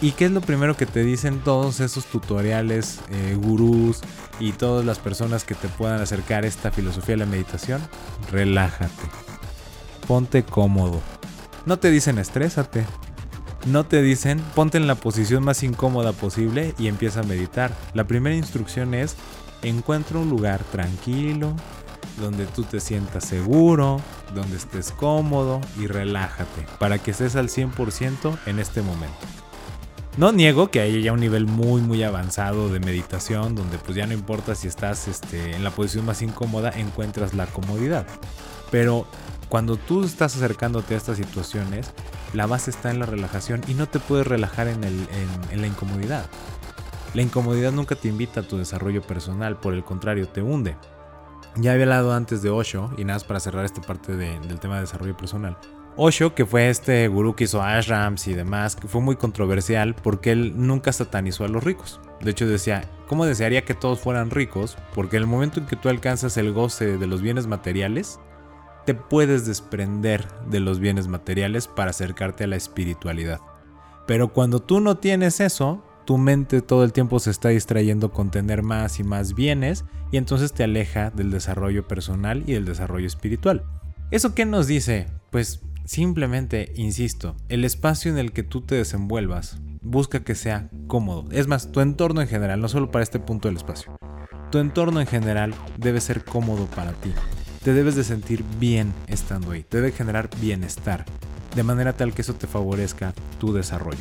[0.00, 4.00] ¿Y qué es lo primero que te dicen todos esos tutoriales, eh, gurús
[4.40, 7.80] y todas las personas que te puedan acercar esta filosofía de la meditación?
[8.32, 8.90] Relájate.
[10.08, 11.00] Ponte cómodo.
[11.66, 12.84] No te dicen estrésate.
[13.64, 17.72] No te dicen ponte en la posición más incómoda posible y empieza a meditar.
[17.94, 19.14] La primera instrucción es
[19.62, 21.54] encuentra un lugar tranquilo,
[22.18, 24.00] donde tú te sientas seguro,
[24.34, 29.16] donde estés cómodo y relájate para que estés al 100% en este momento.
[30.18, 34.06] No niego que haya ya un nivel muy muy avanzado de meditación donde pues ya
[34.06, 38.06] no importa si estás este, en la posición más incómoda, encuentras la comodidad.
[38.70, 39.06] Pero
[39.48, 41.92] cuando tú estás acercándote a estas situaciones,
[42.34, 46.26] la base está en la relajación y no te puedes relajar en, en la incomodidad.
[47.14, 50.76] La incomodidad nunca te invita a tu desarrollo personal, por el contrario, te hunde.
[51.56, 54.76] Ya había hablado antes de Osho, y nada más para cerrar esta parte del tema
[54.76, 55.56] de desarrollo personal.
[55.96, 60.32] Osho, que fue este gurú que hizo ashrams y demás, que fue muy controversial porque
[60.32, 62.00] él nunca satanizó a los ricos.
[62.22, 64.78] De hecho decía, ¿cómo desearía que todos fueran ricos?
[64.94, 68.18] Porque en el momento en que tú alcanzas el goce de los bienes materiales,
[68.86, 73.40] te puedes desprender de los bienes materiales para acercarte a la espiritualidad.
[74.06, 78.30] Pero cuando tú no tienes eso, tu mente todo el tiempo se está distrayendo con
[78.30, 83.06] tener más y más bienes y entonces te aleja del desarrollo personal y del desarrollo
[83.06, 83.64] espiritual.
[84.10, 85.06] ¿Eso qué nos dice?
[85.30, 91.24] Pues simplemente, insisto, el espacio en el que tú te desenvuelvas, busca que sea cómodo.
[91.32, 93.96] Es más, tu entorno en general, no solo para este punto del espacio.
[94.50, 97.12] Tu entorno en general debe ser cómodo para ti.
[97.64, 99.62] Te debes de sentir bien estando ahí.
[99.62, 101.04] Te debe generar bienestar.
[101.54, 103.98] De manera tal que eso te favorezca tu desarrollo.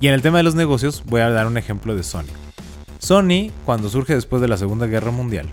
[0.00, 2.24] Y en el tema de los negocios voy a dar un ejemplo de Sony.
[2.98, 5.48] Sony, cuando surge después de la Segunda Guerra Mundial,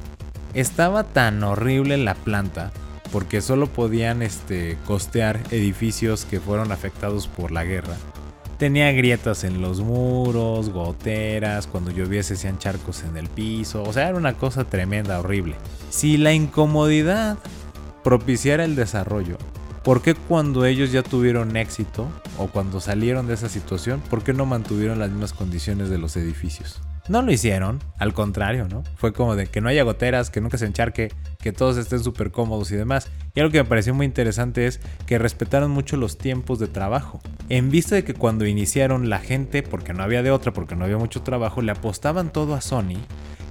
[0.53, 2.71] estaba tan horrible la planta
[3.11, 7.95] porque solo podían este, costear edificios que fueron afectados por la guerra,
[8.57, 13.91] Tenía grietas en los muros, goteras, cuando llovía se hacían charcos en el piso, o
[13.91, 15.55] sea, era una cosa tremenda, horrible.
[15.89, 17.37] Si la incomodidad
[18.01, 19.37] propiciara el desarrollo,
[19.85, 24.33] ¿por qué cuando ellos ya tuvieron éxito o cuando salieron de esa situación, por qué
[24.33, 26.81] no mantuvieron las mismas condiciones de los edificios?
[27.07, 28.83] No lo hicieron, al contrario, ¿no?
[28.95, 32.31] Fue como de que no haya goteras, que nunca se encharque, que todos estén súper
[32.31, 33.09] cómodos y demás.
[33.35, 37.21] Y algo que me pareció muy interesante es que respetaron mucho los tiempos de trabajo.
[37.49, 40.85] En vista de que cuando iniciaron la gente, porque no había de otra, porque no
[40.85, 42.97] había mucho trabajo, le apostaban todo a Sony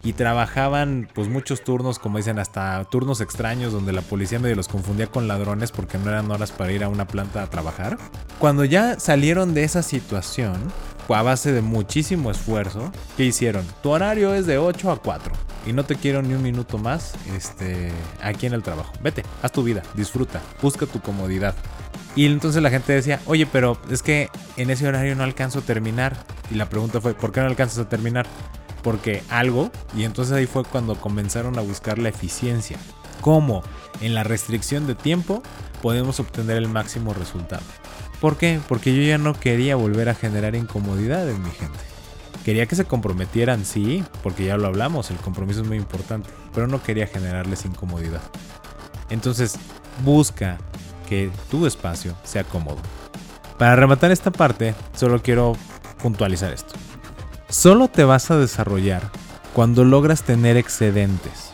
[0.04, 4.68] y trabajaban pues muchos turnos, como dicen, hasta turnos extraños donde la policía medio los
[4.68, 7.98] confundía con ladrones porque no eran horas para ir a una planta a trabajar.
[8.38, 10.54] Cuando ya salieron de esa situación,
[11.08, 13.64] a base de muchísimo esfuerzo, ¿qué hicieron?
[13.82, 15.32] Tu horario es de 8 a 4
[15.66, 17.90] y no te quiero ni un minuto más este,
[18.22, 18.92] aquí en el trabajo.
[19.02, 21.54] Vete, haz tu vida, disfruta, busca tu comodidad.
[22.16, 25.62] Y entonces la gente decía, oye, pero es que en ese horario no alcanzo a
[25.62, 26.16] terminar.
[26.50, 28.26] Y la pregunta fue, ¿por qué no alcanzas a terminar?
[28.84, 32.78] Porque algo, y entonces ahí fue cuando comenzaron a buscar la eficiencia.
[33.20, 33.64] ¿Cómo?
[34.00, 35.42] En la restricción de tiempo
[35.82, 37.62] podemos obtener el máximo resultado.
[38.20, 38.60] ¿Por qué?
[38.68, 41.78] Porque yo ya no quería volver a generar incomodidad en mi gente.
[42.44, 46.66] Quería que se comprometieran, sí, porque ya lo hablamos, el compromiso es muy importante, pero
[46.66, 48.20] no quería generarles incomodidad.
[49.08, 49.56] Entonces,
[50.04, 50.58] busca
[51.08, 52.78] que tu espacio sea cómodo.
[53.58, 55.54] Para rematar esta parte, solo quiero
[56.02, 56.74] puntualizar esto.
[57.48, 59.10] Solo te vas a desarrollar
[59.52, 61.50] cuando logras tener excedentes.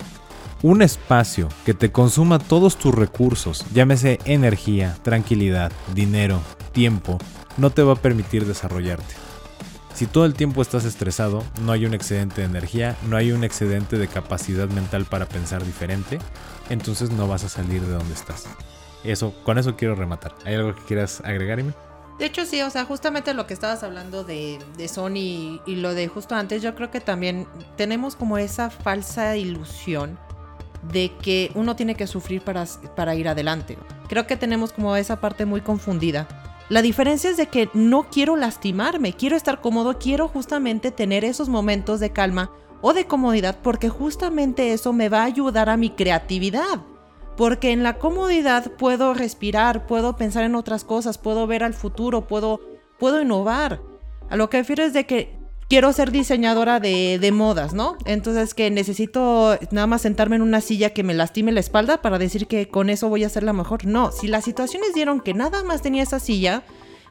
[0.63, 6.41] Un espacio que te consuma todos tus recursos, llámese energía, tranquilidad, dinero,
[6.73, 7.19] tiempo,
[7.57, 9.15] no te va a permitir desarrollarte.
[9.95, 13.43] Si todo el tiempo estás estresado, no hay un excedente de energía, no hay un
[13.43, 16.19] excedente de capacidad mental para pensar diferente,
[16.71, 18.47] entonces no vas a salir de donde estás.
[19.03, 20.35] Eso, con eso quiero rematar.
[20.45, 21.73] ¿Hay algo que quieras agregarme?
[22.21, 25.95] De hecho, sí, o sea, justamente lo que estabas hablando de, de Sony y lo
[25.95, 30.19] de justo antes, yo creo que también tenemos como esa falsa ilusión
[30.93, 33.79] de que uno tiene que sufrir para, para ir adelante.
[34.11, 36.29] Creo que tenemos como esa parte muy confundida.
[36.69, 41.49] La diferencia es de que no quiero lastimarme, quiero estar cómodo, quiero justamente tener esos
[41.49, 42.51] momentos de calma
[42.83, 46.83] o de comodidad porque justamente eso me va a ayudar a mi creatividad.
[47.41, 52.27] Porque en la comodidad puedo respirar, puedo pensar en otras cosas, puedo ver al futuro,
[52.27, 52.61] puedo,
[52.99, 53.81] puedo innovar.
[54.29, 57.97] A lo que refiero es de que quiero ser diseñadora de, de, modas, ¿no?
[58.05, 62.19] Entonces que necesito nada más sentarme en una silla que me lastime la espalda para
[62.19, 63.87] decir que con eso voy a ser la mejor.
[63.87, 66.63] No, si las situaciones dieron que nada más tenía esa silla,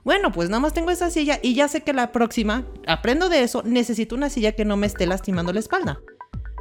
[0.03, 3.41] bueno, pues nada más tengo esa silla y ya sé que la próxima, aprendo de
[3.41, 6.01] eso, necesito una silla que no me esté lastimando la espalda.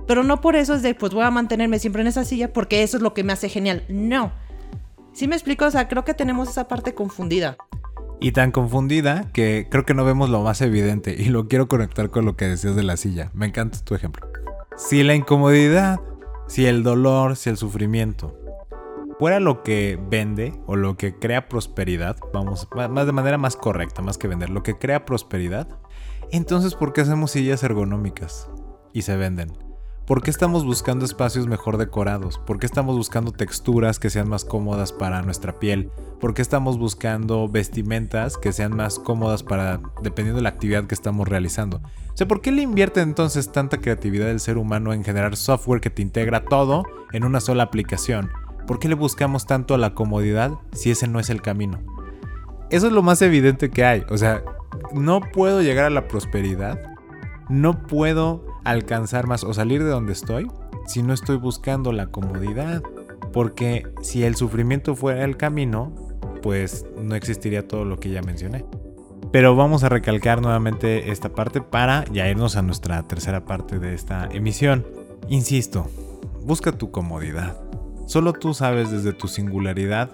[0.08, 2.82] Pero no por eso es de, pues voy a mantenerme siempre en esa silla porque
[2.82, 3.84] eso es lo que me hace genial.
[3.90, 4.32] No.
[5.12, 5.66] ¿Sí me explico?
[5.66, 7.58] O sea, creo que tenemos esa parte confundida.
[8.18, 12.08] Y tan confundida que creo que no vemos lo más evidente y lo quiero conectar
[12.08, 13.30] con lo que decías de la silla.
[13.34, 14.26] Me encanta tu ejemplo.
[14.78, 16.00] Si la incomodidad,
[16.46, 18.34] si el dolor, si el sufrimiento
[19.18, 24.00] fuera lo que vende o lo que crea prosperidad, vamos, más de manera más correcta,
[24.00, 25.68] más que vender, lo que crea prosperidad,
[26.30, 28.48] entonces ¿por qué hacemos sillas ergonómicas
[28.94, 29.67] y se venden?
[30.08, 32.38] ¿Por qué estamos buscando espacios mejor decorados?
[32.38, 35.90] ¿Por qué estamos buscando texturas que sean más cómodas para nuestra piel?
[36.18, 40.94] ¿Por qué estamos buscando vestimentas que sean más cómodas para dependiendo de la actividad que
[40.94, 41.82] estamos realizando?
[42.10, 45.82] O sea, ¿por qué le invierte entonces tanta creatividad el ser humano en generar software
[45.82, 48.30] que te integra todo en una sola aplicación?
[48.66, 51.80] ¿Por qué le buscamos tanto a la comodidad si ese no es el camino?
[52.70, 54.04] Eso es lo más evidente que hay.
[54.08, 54.42] O sea,
[54.94, 56.80] no puedo llegar a la prosperidad.
[57.50, 60.48] No puedo alcanzar más o salir de donde estoy
[60.86, 62.82] si no estoy buscando la comodidad.
[63.32, 65.92] Porque si el sufrimiento fuera el camino,
[66.42, 68.64] pues no existiría todo lo que ya mencioné.
[69.30, 73.94] Pero vamos a recalcar nuevamente esta parte para ya irnos a nuestra tercera parte de
[73.94, 74.86] esta emisión.
[75.28, 75.86] Insisto,
[76.42, 77.60] busca tu comodidad.
[78.06, 80.10] Solo tú sabes desde tu singularidad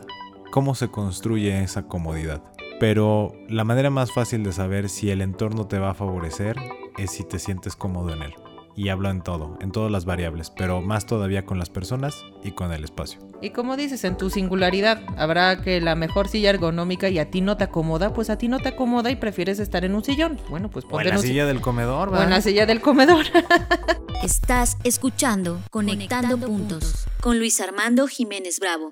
[0.50, 2.42] cómo se construye esa comodidad.
[2.80, 6.56] Pero la manera más fácil de saber si el entorno te va a favorecer
[6.98, 8.34] es si te sientes cómodo en él.
[8.76, 12.50] Y hablo en todo, en todas las variables, pero más todavía con las personas y
[12.52, 13.20] con el espacio.
[13.40, 17.40] Y como dices, en tu singularidad, habrá que la mejor silla ergonómica y a ti
[17.40, 20.40] no te acomoda, pues a ti no te acomoda y prefieres estar en un sillón.
[20.50, 22.20] Bueno, pues ponte en la silla del comedor, ¿verdad?
[22.20, 23.26] O en la silla del comedor.
[24.24, 28.90] Estás escuchando Conectando, Puntos con Luis Armando Jiménez Bravo.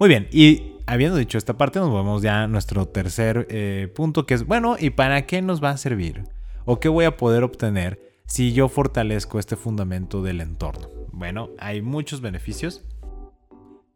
[0.00, 4.26] Muy bien, y habiendo dicho esta parte, nos vamos ya a nuestro tercer eh, punto,
[4.26, 6.24] que es, bueno, ¿y para qué nos va a servir?
[6.64, 10.88] ¿O qué voy a poder obtener si yo fortalezco este fundamento del entorno?
[11.12, 12.84] Bueno, hay muchos beneficios.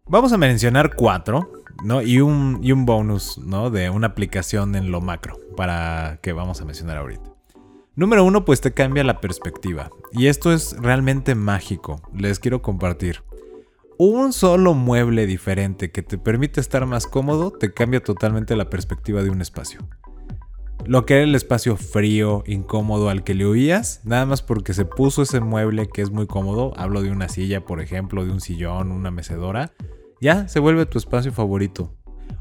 [0.07, 1.53] Vamos a mencionar cuatro,
[1.85, 2.03] ¿no?
[2.03, 3.71] Y un, y un bonus, ¿no?
[3.71, 7.31] De una aplicación en lo macro, para que vamos a mencionar ahorita.
[7.95, 9.91] Número uno, pues te cambia la perspectiva.
[10.13, 12.01] Y esto es realmente mágico.
[12.15, 13.23] Les quiero compartir.
[13.99, 19.23] Un solo mueble diferente que te permite estar más cómodo te cambia totalmente la perspectiva
[19.23, 19.87] de un espacio.
[20.85, 24.85] Lo que era el espacio frío, incómodo al que le oías, nada más porque se
[24.85, 28.41] puso ese mueble que es muy cómodo, hablo de una silla, por ejemplo, de un
[28.41, 29.73] sillón, una mecedora,
[30.21, 31.95] ya se vuelve tu espacio favorito.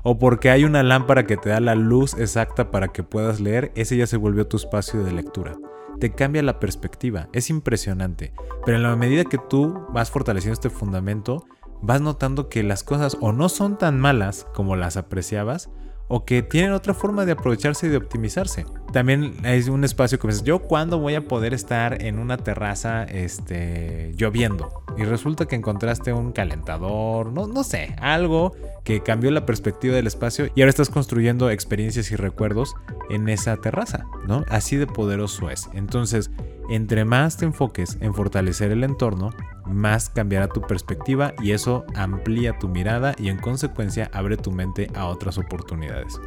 [0.04, 3.71] O porque hay una lámpara que te da la luz exacta para que puedas leer,
[3.75, 5.56] ese ya se volvió tu espacio de lectura.
[5.99, 8.34] Te cambia la perspectiva, es impresionante.
[8.65, 11.45] Pero en la medida que tú vas fortaleciendo este fundamento,
[11.84, 15.69] vas notando que las cosas o no son tan malas como las apreciabas,
[16.13, 18.65] o que tienen otra forma de aprovecharse y de optimizarse.
[18.91, 23.04] También hay un espacio que dices, yo cuándo voy a poder estar en una terraza
[23.04, 24.84] este, lloviendo.
[24.97, 30.08] Y resulta que encontraste un calentador, no, no sé, algo que cambió la perspectiva del
[30.08, 32.75] espacio y ahora estás construyendo experiencias y recuerdos
[33.10, 34.43] en esa terraza, ¿no?
[34.49, 35.69] Así de poderoso es.
[35.73, 36.32] Entonces,
[36.69, 39.32] entre más te enfoques en fortalecer el entorno,
[39.65, 44.89] más cambiará tu perspectiva y eso amplía tu mirada y en consecuencia abre tu mente
[44.95, 46.19] a otras oportunidades.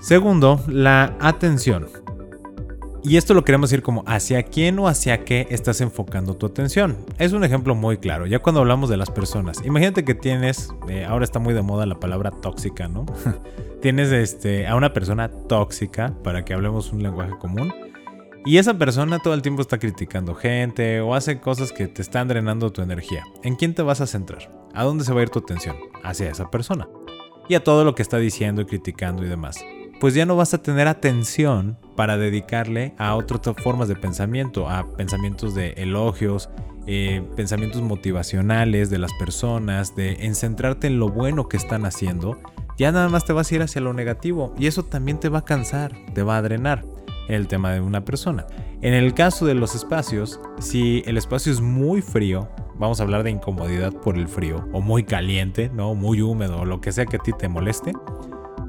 [0.00, 1.86] Segundo, la atención.
[3.02, 6.96] Y esto lo queremos decir como hacia quién o hacia qué estás enfocando tu atención.
[7.18, 9.62] Es un ejemplo muy claro, ya cuando hablamos de las personas.
[9.64, 13.04] Imagínate que tienes, eh, ahora está muy de moda la palabra tóxica, ¿no?
[13.82, 17.72] tienes este, a una persona tóxica, para que hablemos un lenguaje común,
[18.46, 22.26] y esa persona todo el tiempo está criticando gente o hace cosas que te están
[22.26, 23.24] drenando tu energía.
[23.42, 24.50] ¿En quién te vas a centrar?
[24.72, 25.76] ¿A dónde se va a ir tu atención?
[26.02, 26.88] Hacia esa persona.
[27.50, 29.62] Y a todo lo que está diciendo y criticando y demás.
[30.00, 34.88] Pues ya no vas a tener atención para dedicarle a otras formas de pensamiento, a
[34.96, 36.48] pensamientos de elogios,
[36.86, 42.38] eh, pensamientos motivacionales de las personas, de en centrarte en lo bueno que están haciendo.
[42.78, 45.40] Ya nada más te vas a ir hacia lo negativo y eso también te va
[45.40, 46.82] a cansar, te va a drenar
[47.28, 48.46] el tema de una persona.
[48.80, 53.22] En el caso de los espacios, si el espacio es muy frío, vamos a hablar
[53.22, 55.94] de incomodidad por el frío, o muy caliente, ¿no?
[55.94, 57.92] Muy húmedo, o lo que sea que a ti te moleste,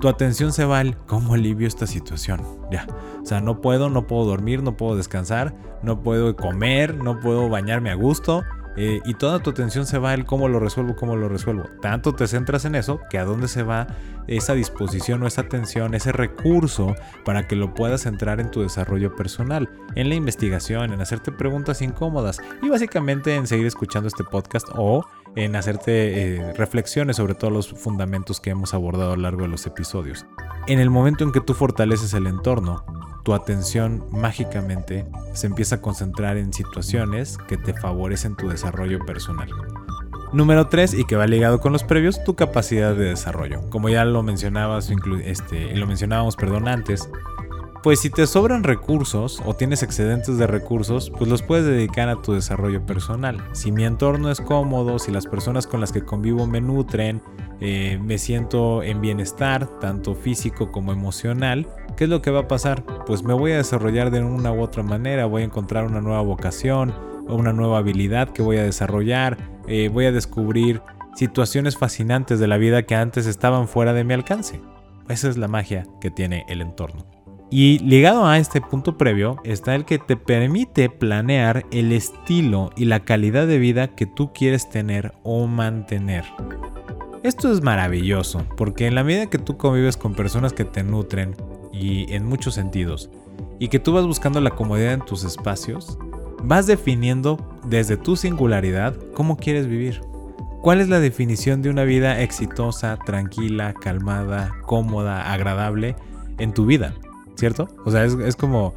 [0.01, 2.41] tu atención se va al cómo alivio esta situación.
[2.69, 2.87] Ya.
[3.21, 7.47] O sea, no puedo, no puedo dormir, no puedo descansar, no puedo comer, no puedo
[7.47, 8.43] bañarme a gusto.
[8.77, 11.65] Eh, y toda tu atención se va al cómo lo resuelvo, cómo lo resuelvo.
[11.81, 13.87] Tanto te centras en eso que a dónde se va
[14.27, 19.15] esa disposición o esa atención, ese recurso para que lo puedas entrar en tu desarrollo
[19.15, 24.67] personal, en la investigación, en hacerte preguntas incómodas y básicamente en seguir escuchando este podcast
[24.73, 25.05] o
[25.35, 29.47] en hacerte eh, reflexiones sobre todos los fundamentos que hemos abordado a lo largo de
[29.47, 30.25] los episodios.
[30.67, 32.83] En el momento en que tú fortaleces el entorno,
[33.23, 39.49] tu atención mágicamente se empieza a concentrar en situaciones que te favorecen tu desarrollo personal.
[40.33, 43.69] Número 3, y que va ligado con los previos, tu capacidad de desarrollo.
[43.69, 44.89] Como ya lo mencionabas,
[45.25, 47.09] este, lo mencionábamos perdón, antes,
[47.83, 52.21] pues si te sobran recursos o tienes excedentes de recursos, pues los puedes dedicar a
[52.21, 53.43] tu desarrollo personal.
[53.53, 57.21] Si mi entorno es cómodo, si las personas con las que convivo me nutren,
[57.59, 62.47] eh, me siento en bienestar, tanto físico como emocional, ¿qué es lo que va a
[62.47, 62.83] pasar?
[63.05, 66.21] Pues me voy a desarrollar de una u otra manera, voy a encontrar una nueva
[66.21, 66.93] vocación
[67.27, 70.81] una nueva habilidad que voy a desarrollar, eh, voy a descubrir
[71.15, 74.61] situaciones fascinantes de la vida que antes estaban fuera de mi alcance.
[75.09, 77.05] Esa es la magia que tiene el entorno.
[77.53, 82.85] Y ligado a este punto previo está el que te permite planear el estilo y
[82.85, 86.23] la calidad de vida que tú quieres tener o mantener.
[87.23, 91.35] Esto es maravilloso, porque en la medida que tú convives con personas que te nutren,
[91.73, 93.09] y en muchos sentidos,
[93.59, 95.97] y que tú vas buscando la comodidad en tus espacios,
[96.41, 99.99] vas definiendo desde tu singularidad cómo quieres vivir.
[100.61, 105.97] ¿Cuál es la definición de una vida exitosa, tranquila, calmada, cómoda, agradable
[106.37, 106.95] en tu vida?
[107.41, 107.67] ¿Cierto?
[107.85, 108.75] O sea, es, como,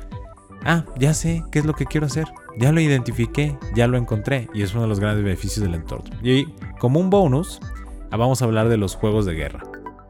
[0.64, 2.24] ah, ya sé qué es lo que quiero hacer,
[2.58, 6.16] ya lo identifiqué, ya lo encontré y es uno de los grandes beneficios del entorno.
[6.22, 6.46] Y
[6.78, 7.60] como un bonus,
[8.10, 9.64] vamos a hablar de los juegos de guerra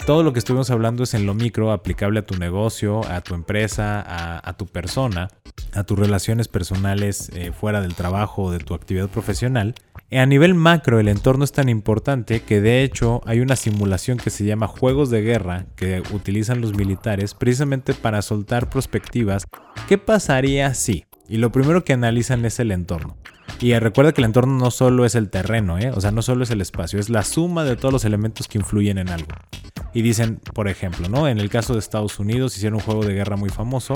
[0.06, 3.34] todo lo que estuvimos hablando es en lo micro, aplicable a tu negocio, a tu
[3.34, 4.04] empresa,
[4.46, 5.28] a, tu persona,
[5.72, 9.74] a tus relaciones personales eh, fuera del trabajo o de tu actividad profesional.
[10.16, 14.30] A nivel macro, el entorno es tan importante que de hecho hay una simulación que
[14.30, 19.44] se llama Juegos de Guerra que utilizan los militares precisamente para soltar perspectivas.
[19.88, 21.04] ¿Qué pasaría si?
[21.28, 23.16] Y lo primero que analizan es el entorno.
[23.60, 25.90] Y recuerda que el entorno no solo es el terreno, ¿eh?
[25.90, 28.58] o sea, no solo es el espacio, es la suma de todos los elementos que
[28.58, 29.32] influyen en algo.
[29.94, 31.26] Y dicen, por ejemplo, ¿no?
[31.26, 33.94] En el caso de Estados Unidos hicieron un juego de guerra muy famoso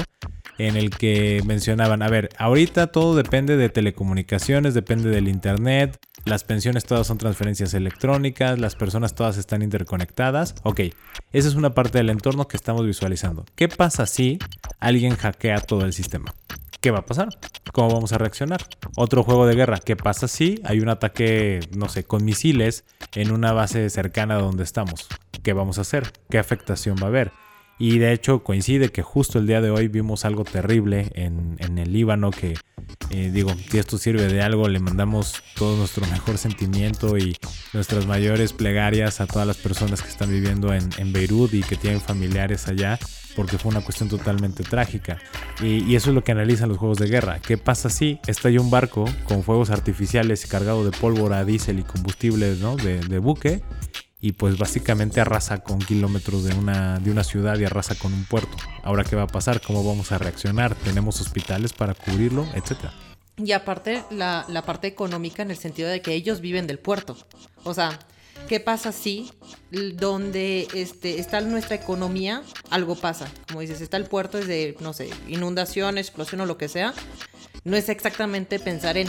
[0.58, 5.98] en el que mencionaban, a ver, ahorita todo depende de telecomunicaciones, depende del internet,
[6.28, 10.54] las pensiones todas son transferencias electrónicas, las personas todas están interconectadas.
[10.62, 10.80] Ok,
[11.32, 13.44] esa es una parte del entorno que estamos visualizando.
[13.56, 14.38] ¿Qué pasa si
[14.78, 16.34] alguien hackea todo el sistema?
[16.80, 17.28] ¿Qué va a pasar?
[17.72, 18.64] ¿Cómo vamos a reaccionar?
[18.96, 19.78] Otro juego de guerra.
[19.78, 24.40] ¿Qué pasa si hay un ataque, no sé, con misiles en una base cercana a
[24.40, 25.08] donde estamos?
[25.42, 26.12] ¿Qué vamos a hacer?
[26.30, 27.32] ¿Qué afectación va a haber?
[27.78, 31.92] Y de hecho coincide que justo el día de hoy vimos algo terrible en, el
[31.92, 32.54] Líbano que
[33.10, 37.36] eh, digo, si esto sirve de algo, le mandamos todo nuestro mejor sentimiento y
[37.72, 42.00] nuestras mayores plegarias a todas las personas que están viviendo en, Beirut y que tienen
[42.00, 42.98] familiares allá,
[43.36, 45.18] porque fue una cuestión totalmente trágica.
[45.62, 47.38] Y, eso es lo que analizan los juegos de guerra.
[47.38, 52.56] ¿Qué pasa si estalla un barco con fuegos artificiales cargado de pólvora, diésel y combustible
[52.60, 52.76] ¿no?
[52.76, 53.62] de buque?
[54.20, 58.24] Y pues básicamente arrasa con kilómetros de una, de una ciudad y arrasa con un
[58.24, 58.56] puerto.
[58.82, 59.60] Ahora, ¿qué va a pasar?
[59.60, 60.74] ¿Cómo vamos a reaccionar?
[60.74, 62.46] ¿Tenemos hospitales para cubrirlo?
[62.54, 62.92] Etcétera.
[63.36, 67.16] Y aparte, la, la parte económica en el sentido de que ellos viven del puerto.
[67.62, 68.00] O sea,
[68.48, 69.30] ¿qué pasa si
[69.70, 73.28] donde este, está nuestra economía, algo pasa?
[73.46, 76.92] Como dices, está el puerto, es de, no sé, inundación, explosión o lo que sea.
[77.62, 79.08] No es exactamente pensar en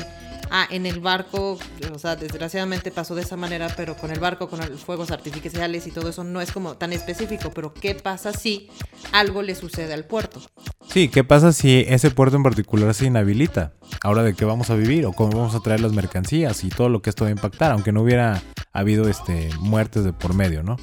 [0.50, 1.58] ah, en el barco,
[1.93, 5.88] o sea, desgraciadamente pasó de esa manera, pero con el barco, con los fuegos artificiales
[5.88, 8.70] y todo eso no es como tan específico, pero ¿qué pasa si
[9.12, 10.41] algo le sucede al puerto?
[10.89, 13.74] Sí, ¿qué pasa si ese puerto en particular se inhabilita?
[14.02, 16.89] Ahora de qué vamos a vivir o cómo vamos a traer las mercancías y todo
[16.89, 18.41] lo que esto va a impactar, aunque no hubiera
[18.72, 20.78] habido este, muertes de por medio, ¿no?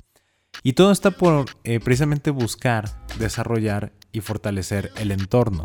[0.62, 5.62] Y todo está por eh, precisamente buscar, desarrollar y fortalecer el entorno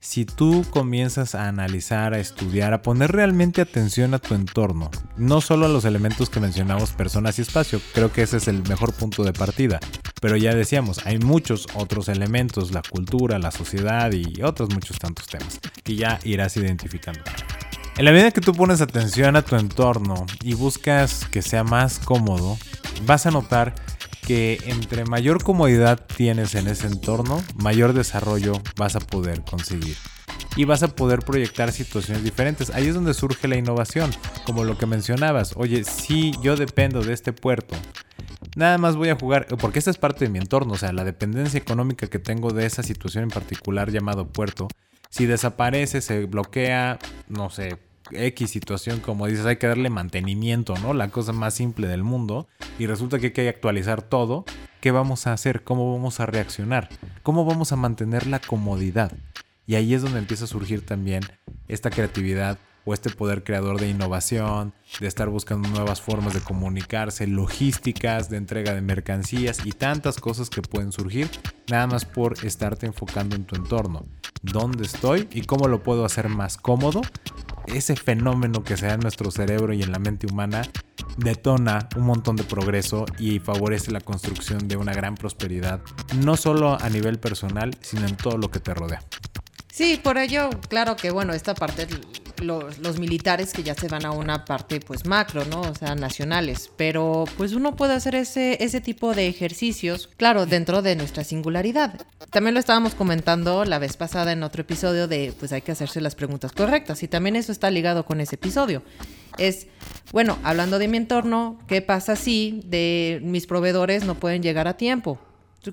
[0.00, 5.40] si tú comienzas a analizar, a estudiar, a poner realmente atención a tu entorno, no
[5.40, 8.92] solo a los elementos que mencionamos, personas y espacio, creo que ese es el mejor
[8.92, 9.80] punto de partida.
[10.20, 15.26] Pero ya decíamos, hay muchos otros elementos, la cultura, la sociedad y otros muchos tantos
[15.26, 17.20] temas que ya irás identificando.
[17.96, 21.98] En la medida que tú pones atención a tu entorno y buscas que sea más
[21.98, 22.58] cómodo,
[23.06, 23.74] vas a notar
[24.26, 29.96] que entre mayor comodidad tienes en ese entorno, mayor desarrollo vas a poder conseguir.
[30.56, 32.70] Y vas a poder proyectar situaciones diferentes.
[32.70, 34.10] Ahí es donde surge la innovación,
[34.44, 35.52] como lo que mencionabas.
[35.56, 37.76] Oye, si yo dependo de este puerto,
[38.56, 41.04] nada más voy a jugar, porque esta es parte de mi entorno, o sea, la
[41.04, 44.66] dependencia económica que tengo de esa situación en particular llamado puerto.
[45.08, 46.98] Si desaparece, se bloquea,
[47.28, 47.78] no sé,
[48.10, 50.94] X situación, como dices, hay que darle mantenimiento, ¿no?
[50.94, 52.46] La cosa más simple del mundo.
[52.78, 54.44] Y resulta que hay que actualizar todo.
[54.80, 55.64] ¿Qué vamos a hacer?
[55.64, 56.88] ¿Cómo vamos a reaccionar?
[57.22, 59.12] ¿Cómo vamos a mantener la comodidad?
[59.66, 61.22] Y ahí es donde empieza a surgir también
[61.66, 67.26] esta creatividad o este poder creador de innovación, de estar buscando nuevas formas de comunicarse,
[67.26, 71.28] logísticas, de entrega de mercancías y tantas cosas que pueden surgir
[71.68, 74.04] nada más por estarte enfocando en tu entorno.
[74.40, 77.02] ¿Dónde estoy y cómo lo puedo hacer más cómodo?
[77.66, 80.62] Ese fenómeno que se da en nuestro cerebro y en la mente humana
[81.16, 85.80] detona un montón de progreso y favorece la construcción de una gran prosperidad,
[86.16, 89.00] no solo a nivel personal, sino en todo lo que te rodea.
[89.76, 91.86] Sí, por ello, claro que bueno, esta parte,
[92.40, 95.60] los, militares que ya se van a una parte pues macro, ¿no?
[95.60, 96.70] O sea, nacionales.
[96.78, 102.06] Pero pues uno puede hacer ese, ese tipo de ejercicios, claro, dentro de nuestra singularidad.
[102.30, 106.00] También lo estábamos comentando la vez pasada en otro episodio de pues hay que hacerse
[106.00, 107.02] las preguntas correctas.
[107.02, 108.82] Y también eso está ligado con ese episodio.
[109.36, 109.66] Es,
[110.10, 114.78] bueno, hablando de mi entorno, ¿qué pasa si de mis proveedores no pueden llegar a
[114.78, 115.18] tiempo?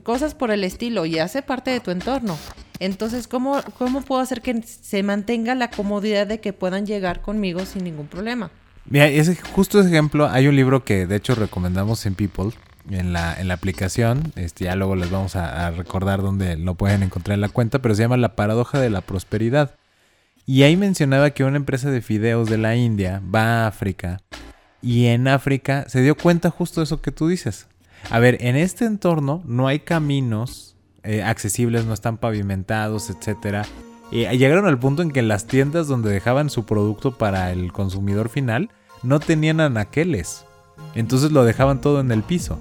[0.04, 2.38] Cosas por el estilo y hace parte de tu entorno.
[2.84, 7.65] Entonces, ¿cómo, ¿cómo puedo hacer que se mantenga la comodidad de que puedan llegar conmigo
[7.65, 8.51] sin ningún problema?
[8.86, 12.51] Mira, ese, justo ejemplo, hay un libro que de hecho recomendamos en People,
[12.89, 17.03] en la, en la aplicación, este, ya luego les vamos a, recordar dónde lo pueden
[17.03, 19.75] encontrar en la cuenta, pero se llama La paradoja de la prosperidad.
[20.45, 24.19] Y ahí mencionaba que una empresa de fideos de la India va a África
[24.81, 27.67] y en África se dio cuenta justo de eso que tú dices.
[28.09, 30.72] A ver, en este entorno no hay caminos
[31.04, 33.66] eh, accesibles, no están pavimentados, etc.
[34.12, 38.30] Y llegaron al punto en que las tiendas donde dejaban su producto para el consumidor
[38.30, 38.70] final
[39.01, 40.45] no tenían anaqueles.
[40.95, 42.60] Entonces lo dejaban todo en el piso.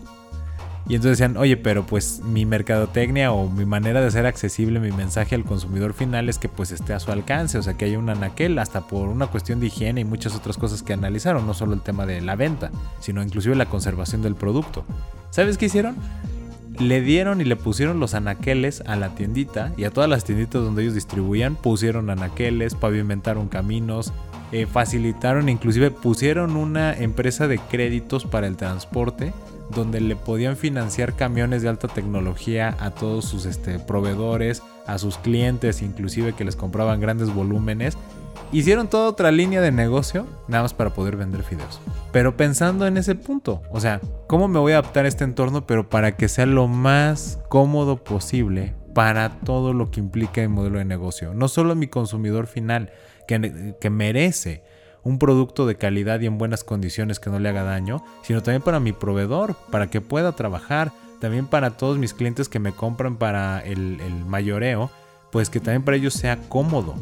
[0.89, 4.91] Y entonces decían, oye, pero pues mi mercadotecnia o mi manera de hacer accesible mi
[4.91, 7.99] mensaje al consumidor final es que pues esté a su alcance, o sea que haya
[7.99, 11.55] un anaquel, hasta por una cuestión de higiene y muchas otras cosas que analizaron, no
[11.55, 14.85] solo el tema de la venta, sino inclusive la conservación del producto.
[15.31, 15.95] ¿Sabes qué hicieron?
[16.79, 20.63] Le dieron y le pusieron los anaqueles a la tiendita y a todas las tienditas
[20.63, 24.13] donde ellos distribuían pusieron anaqueles, pavimentaron caminos,
[24.53, 29.33] eh, facilitaron, inclusive pusieron una empresa de créditos para el transporte
[29.75, 35.17] donde le podían financiar camiones de alta tecnología a todos sus este, proveedores, a sus
[35.19, 37.97] clientes, inclusive que les compraban grandes volúmenes
[38.51, 41.81] Hicieron toda otra línea de negocio nada más para poder vender fideos.
[42.13, 45.67] Pero pensando en ese punto, o sea, ¿cómo me voy a adaptar a este entorno
[45.67, 50.79] pero para que sea lo más cómodo posible para todo lo que implica el modelo
[50.79, 51.33] de negocio?
[51.35, 52.91] No solo mi consumidor final,
[53.27, 54.63] que, que merece
[55.05, 58.63] un producto de calidad y en buenas condiciones que no le haga daño, sino también
[58.63, 63.17] para mi proveedor, para que pueda trabajar, también para todos mis clientes que me compran
[63.17, 64.91] para el, el mayoreo,
[65.31, 66.95] pues que también para ellos sea cómodo.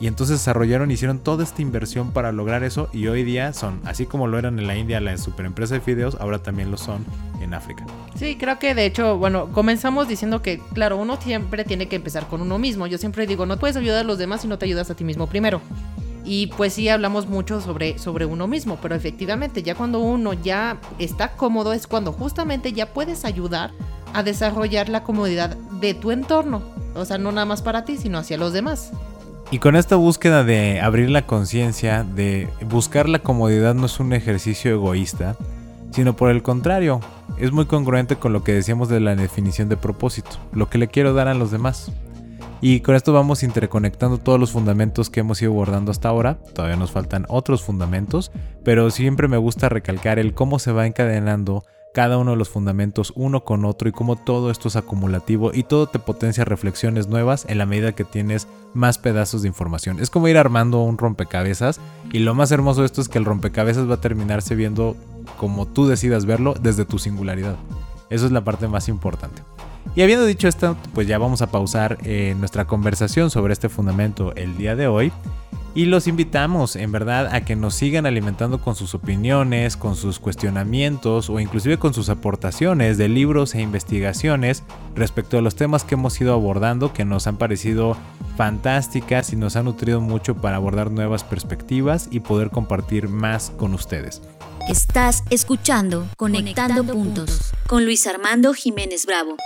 [0.00, 4.06] Y entonces desarrollaron, hicieron toda esta inversión para lograr eso y hoy día son, así
[4.06, 7.04] como lo eran en la India la superempresa de fideos, ahora también lo son
[7.40, 7.84] en África.
[8.14, 12.28] Sí, creo que de hecho, bueno, comenzamos diciendo que, claro, uno siempre tiene que empezar
[12.28, 12.86] con uno mismo.
[12.86, 15.02] Yo siempre digo, no puedes ayudar a los demás si no te ayudas a ti
[15.02, 15.60] mismo primero.
[16.24, 20.78] Y pues sí hablamos mucho sobre, sobre uno mismo, pero efectivamente ya cuando uno ya
[20.98, 23.72] está cómodo es cuando justamente ya puedes ayudar
[24.12, 26.62] a desarrollar la comodidad de tu entorno.
[26.94, 28.92] O sea, no nada más para ti, sino hacia los demás.
[29.50, 34.12] Y con esta búsqueda de abrir la conciencia, de buscar la comodidad no es un
[34.12, 35.36] ejercicio egoísta,
[35.90, 37.00] sino por el contrario,
[37.38, 40.88] es muy congruente con lo que decíamos de la definición de propósito, lo que le
[40.88, 41.90] quiero dar a los demás.
[42.60, 46.38] Y con esto vamos interconectando todos los fundamentos que hemos ido abordando hasta ahora.
[46.54, 48.32] Todavía nos faltan otros fundamentos,
[48.64, 51.64] pero siempre me gusta recalcar el cómo se va encadenando
[51.98, 55.64] cada uno de los fundamentos uno con otro y cómo todo esto es acumulativo y
[55.64, 59.98] todo te potencia reflexiones nuevas en la medida que tienes más pedazos de información.
[59.98, 61.80] Es como ir armando un rompecabezas
[62.12, 64.94] y lo más hermoso de esto es que el rompecabezas va a terminarse viendo
[65.38, 67.56] como tú decidas verlo desde tu singularidad.
[68.10, 69.42] Eso es la parte más importante.
[69.96, 74.32] Y habiendo dicho esto, pues ya vamos a pausar eh, nuestra conversación sobre este fundamento
[74.36, 75.10] el día de hoy.
[75.74, 80.18] Y los invitamos en verdad a que nos sigan alimentando con sus opiniones, con sus
[80.18, 84.64] cuestionamientos o inclusive con sus aportaciones de libros e investigaciones
[84.94, 87.96] respecto a los temas que hemos ido abordando que nos han parecido
[88.36, 93.74] fantásticas y nos han nutrido mucho para abordar nuevas perspectivas y poder compartir más con
[93.74, 94.22] ustedes.
[94.68, 99.36] Estás escuchando Conectando, Puntos con Luis Armando Jiménez Bravo.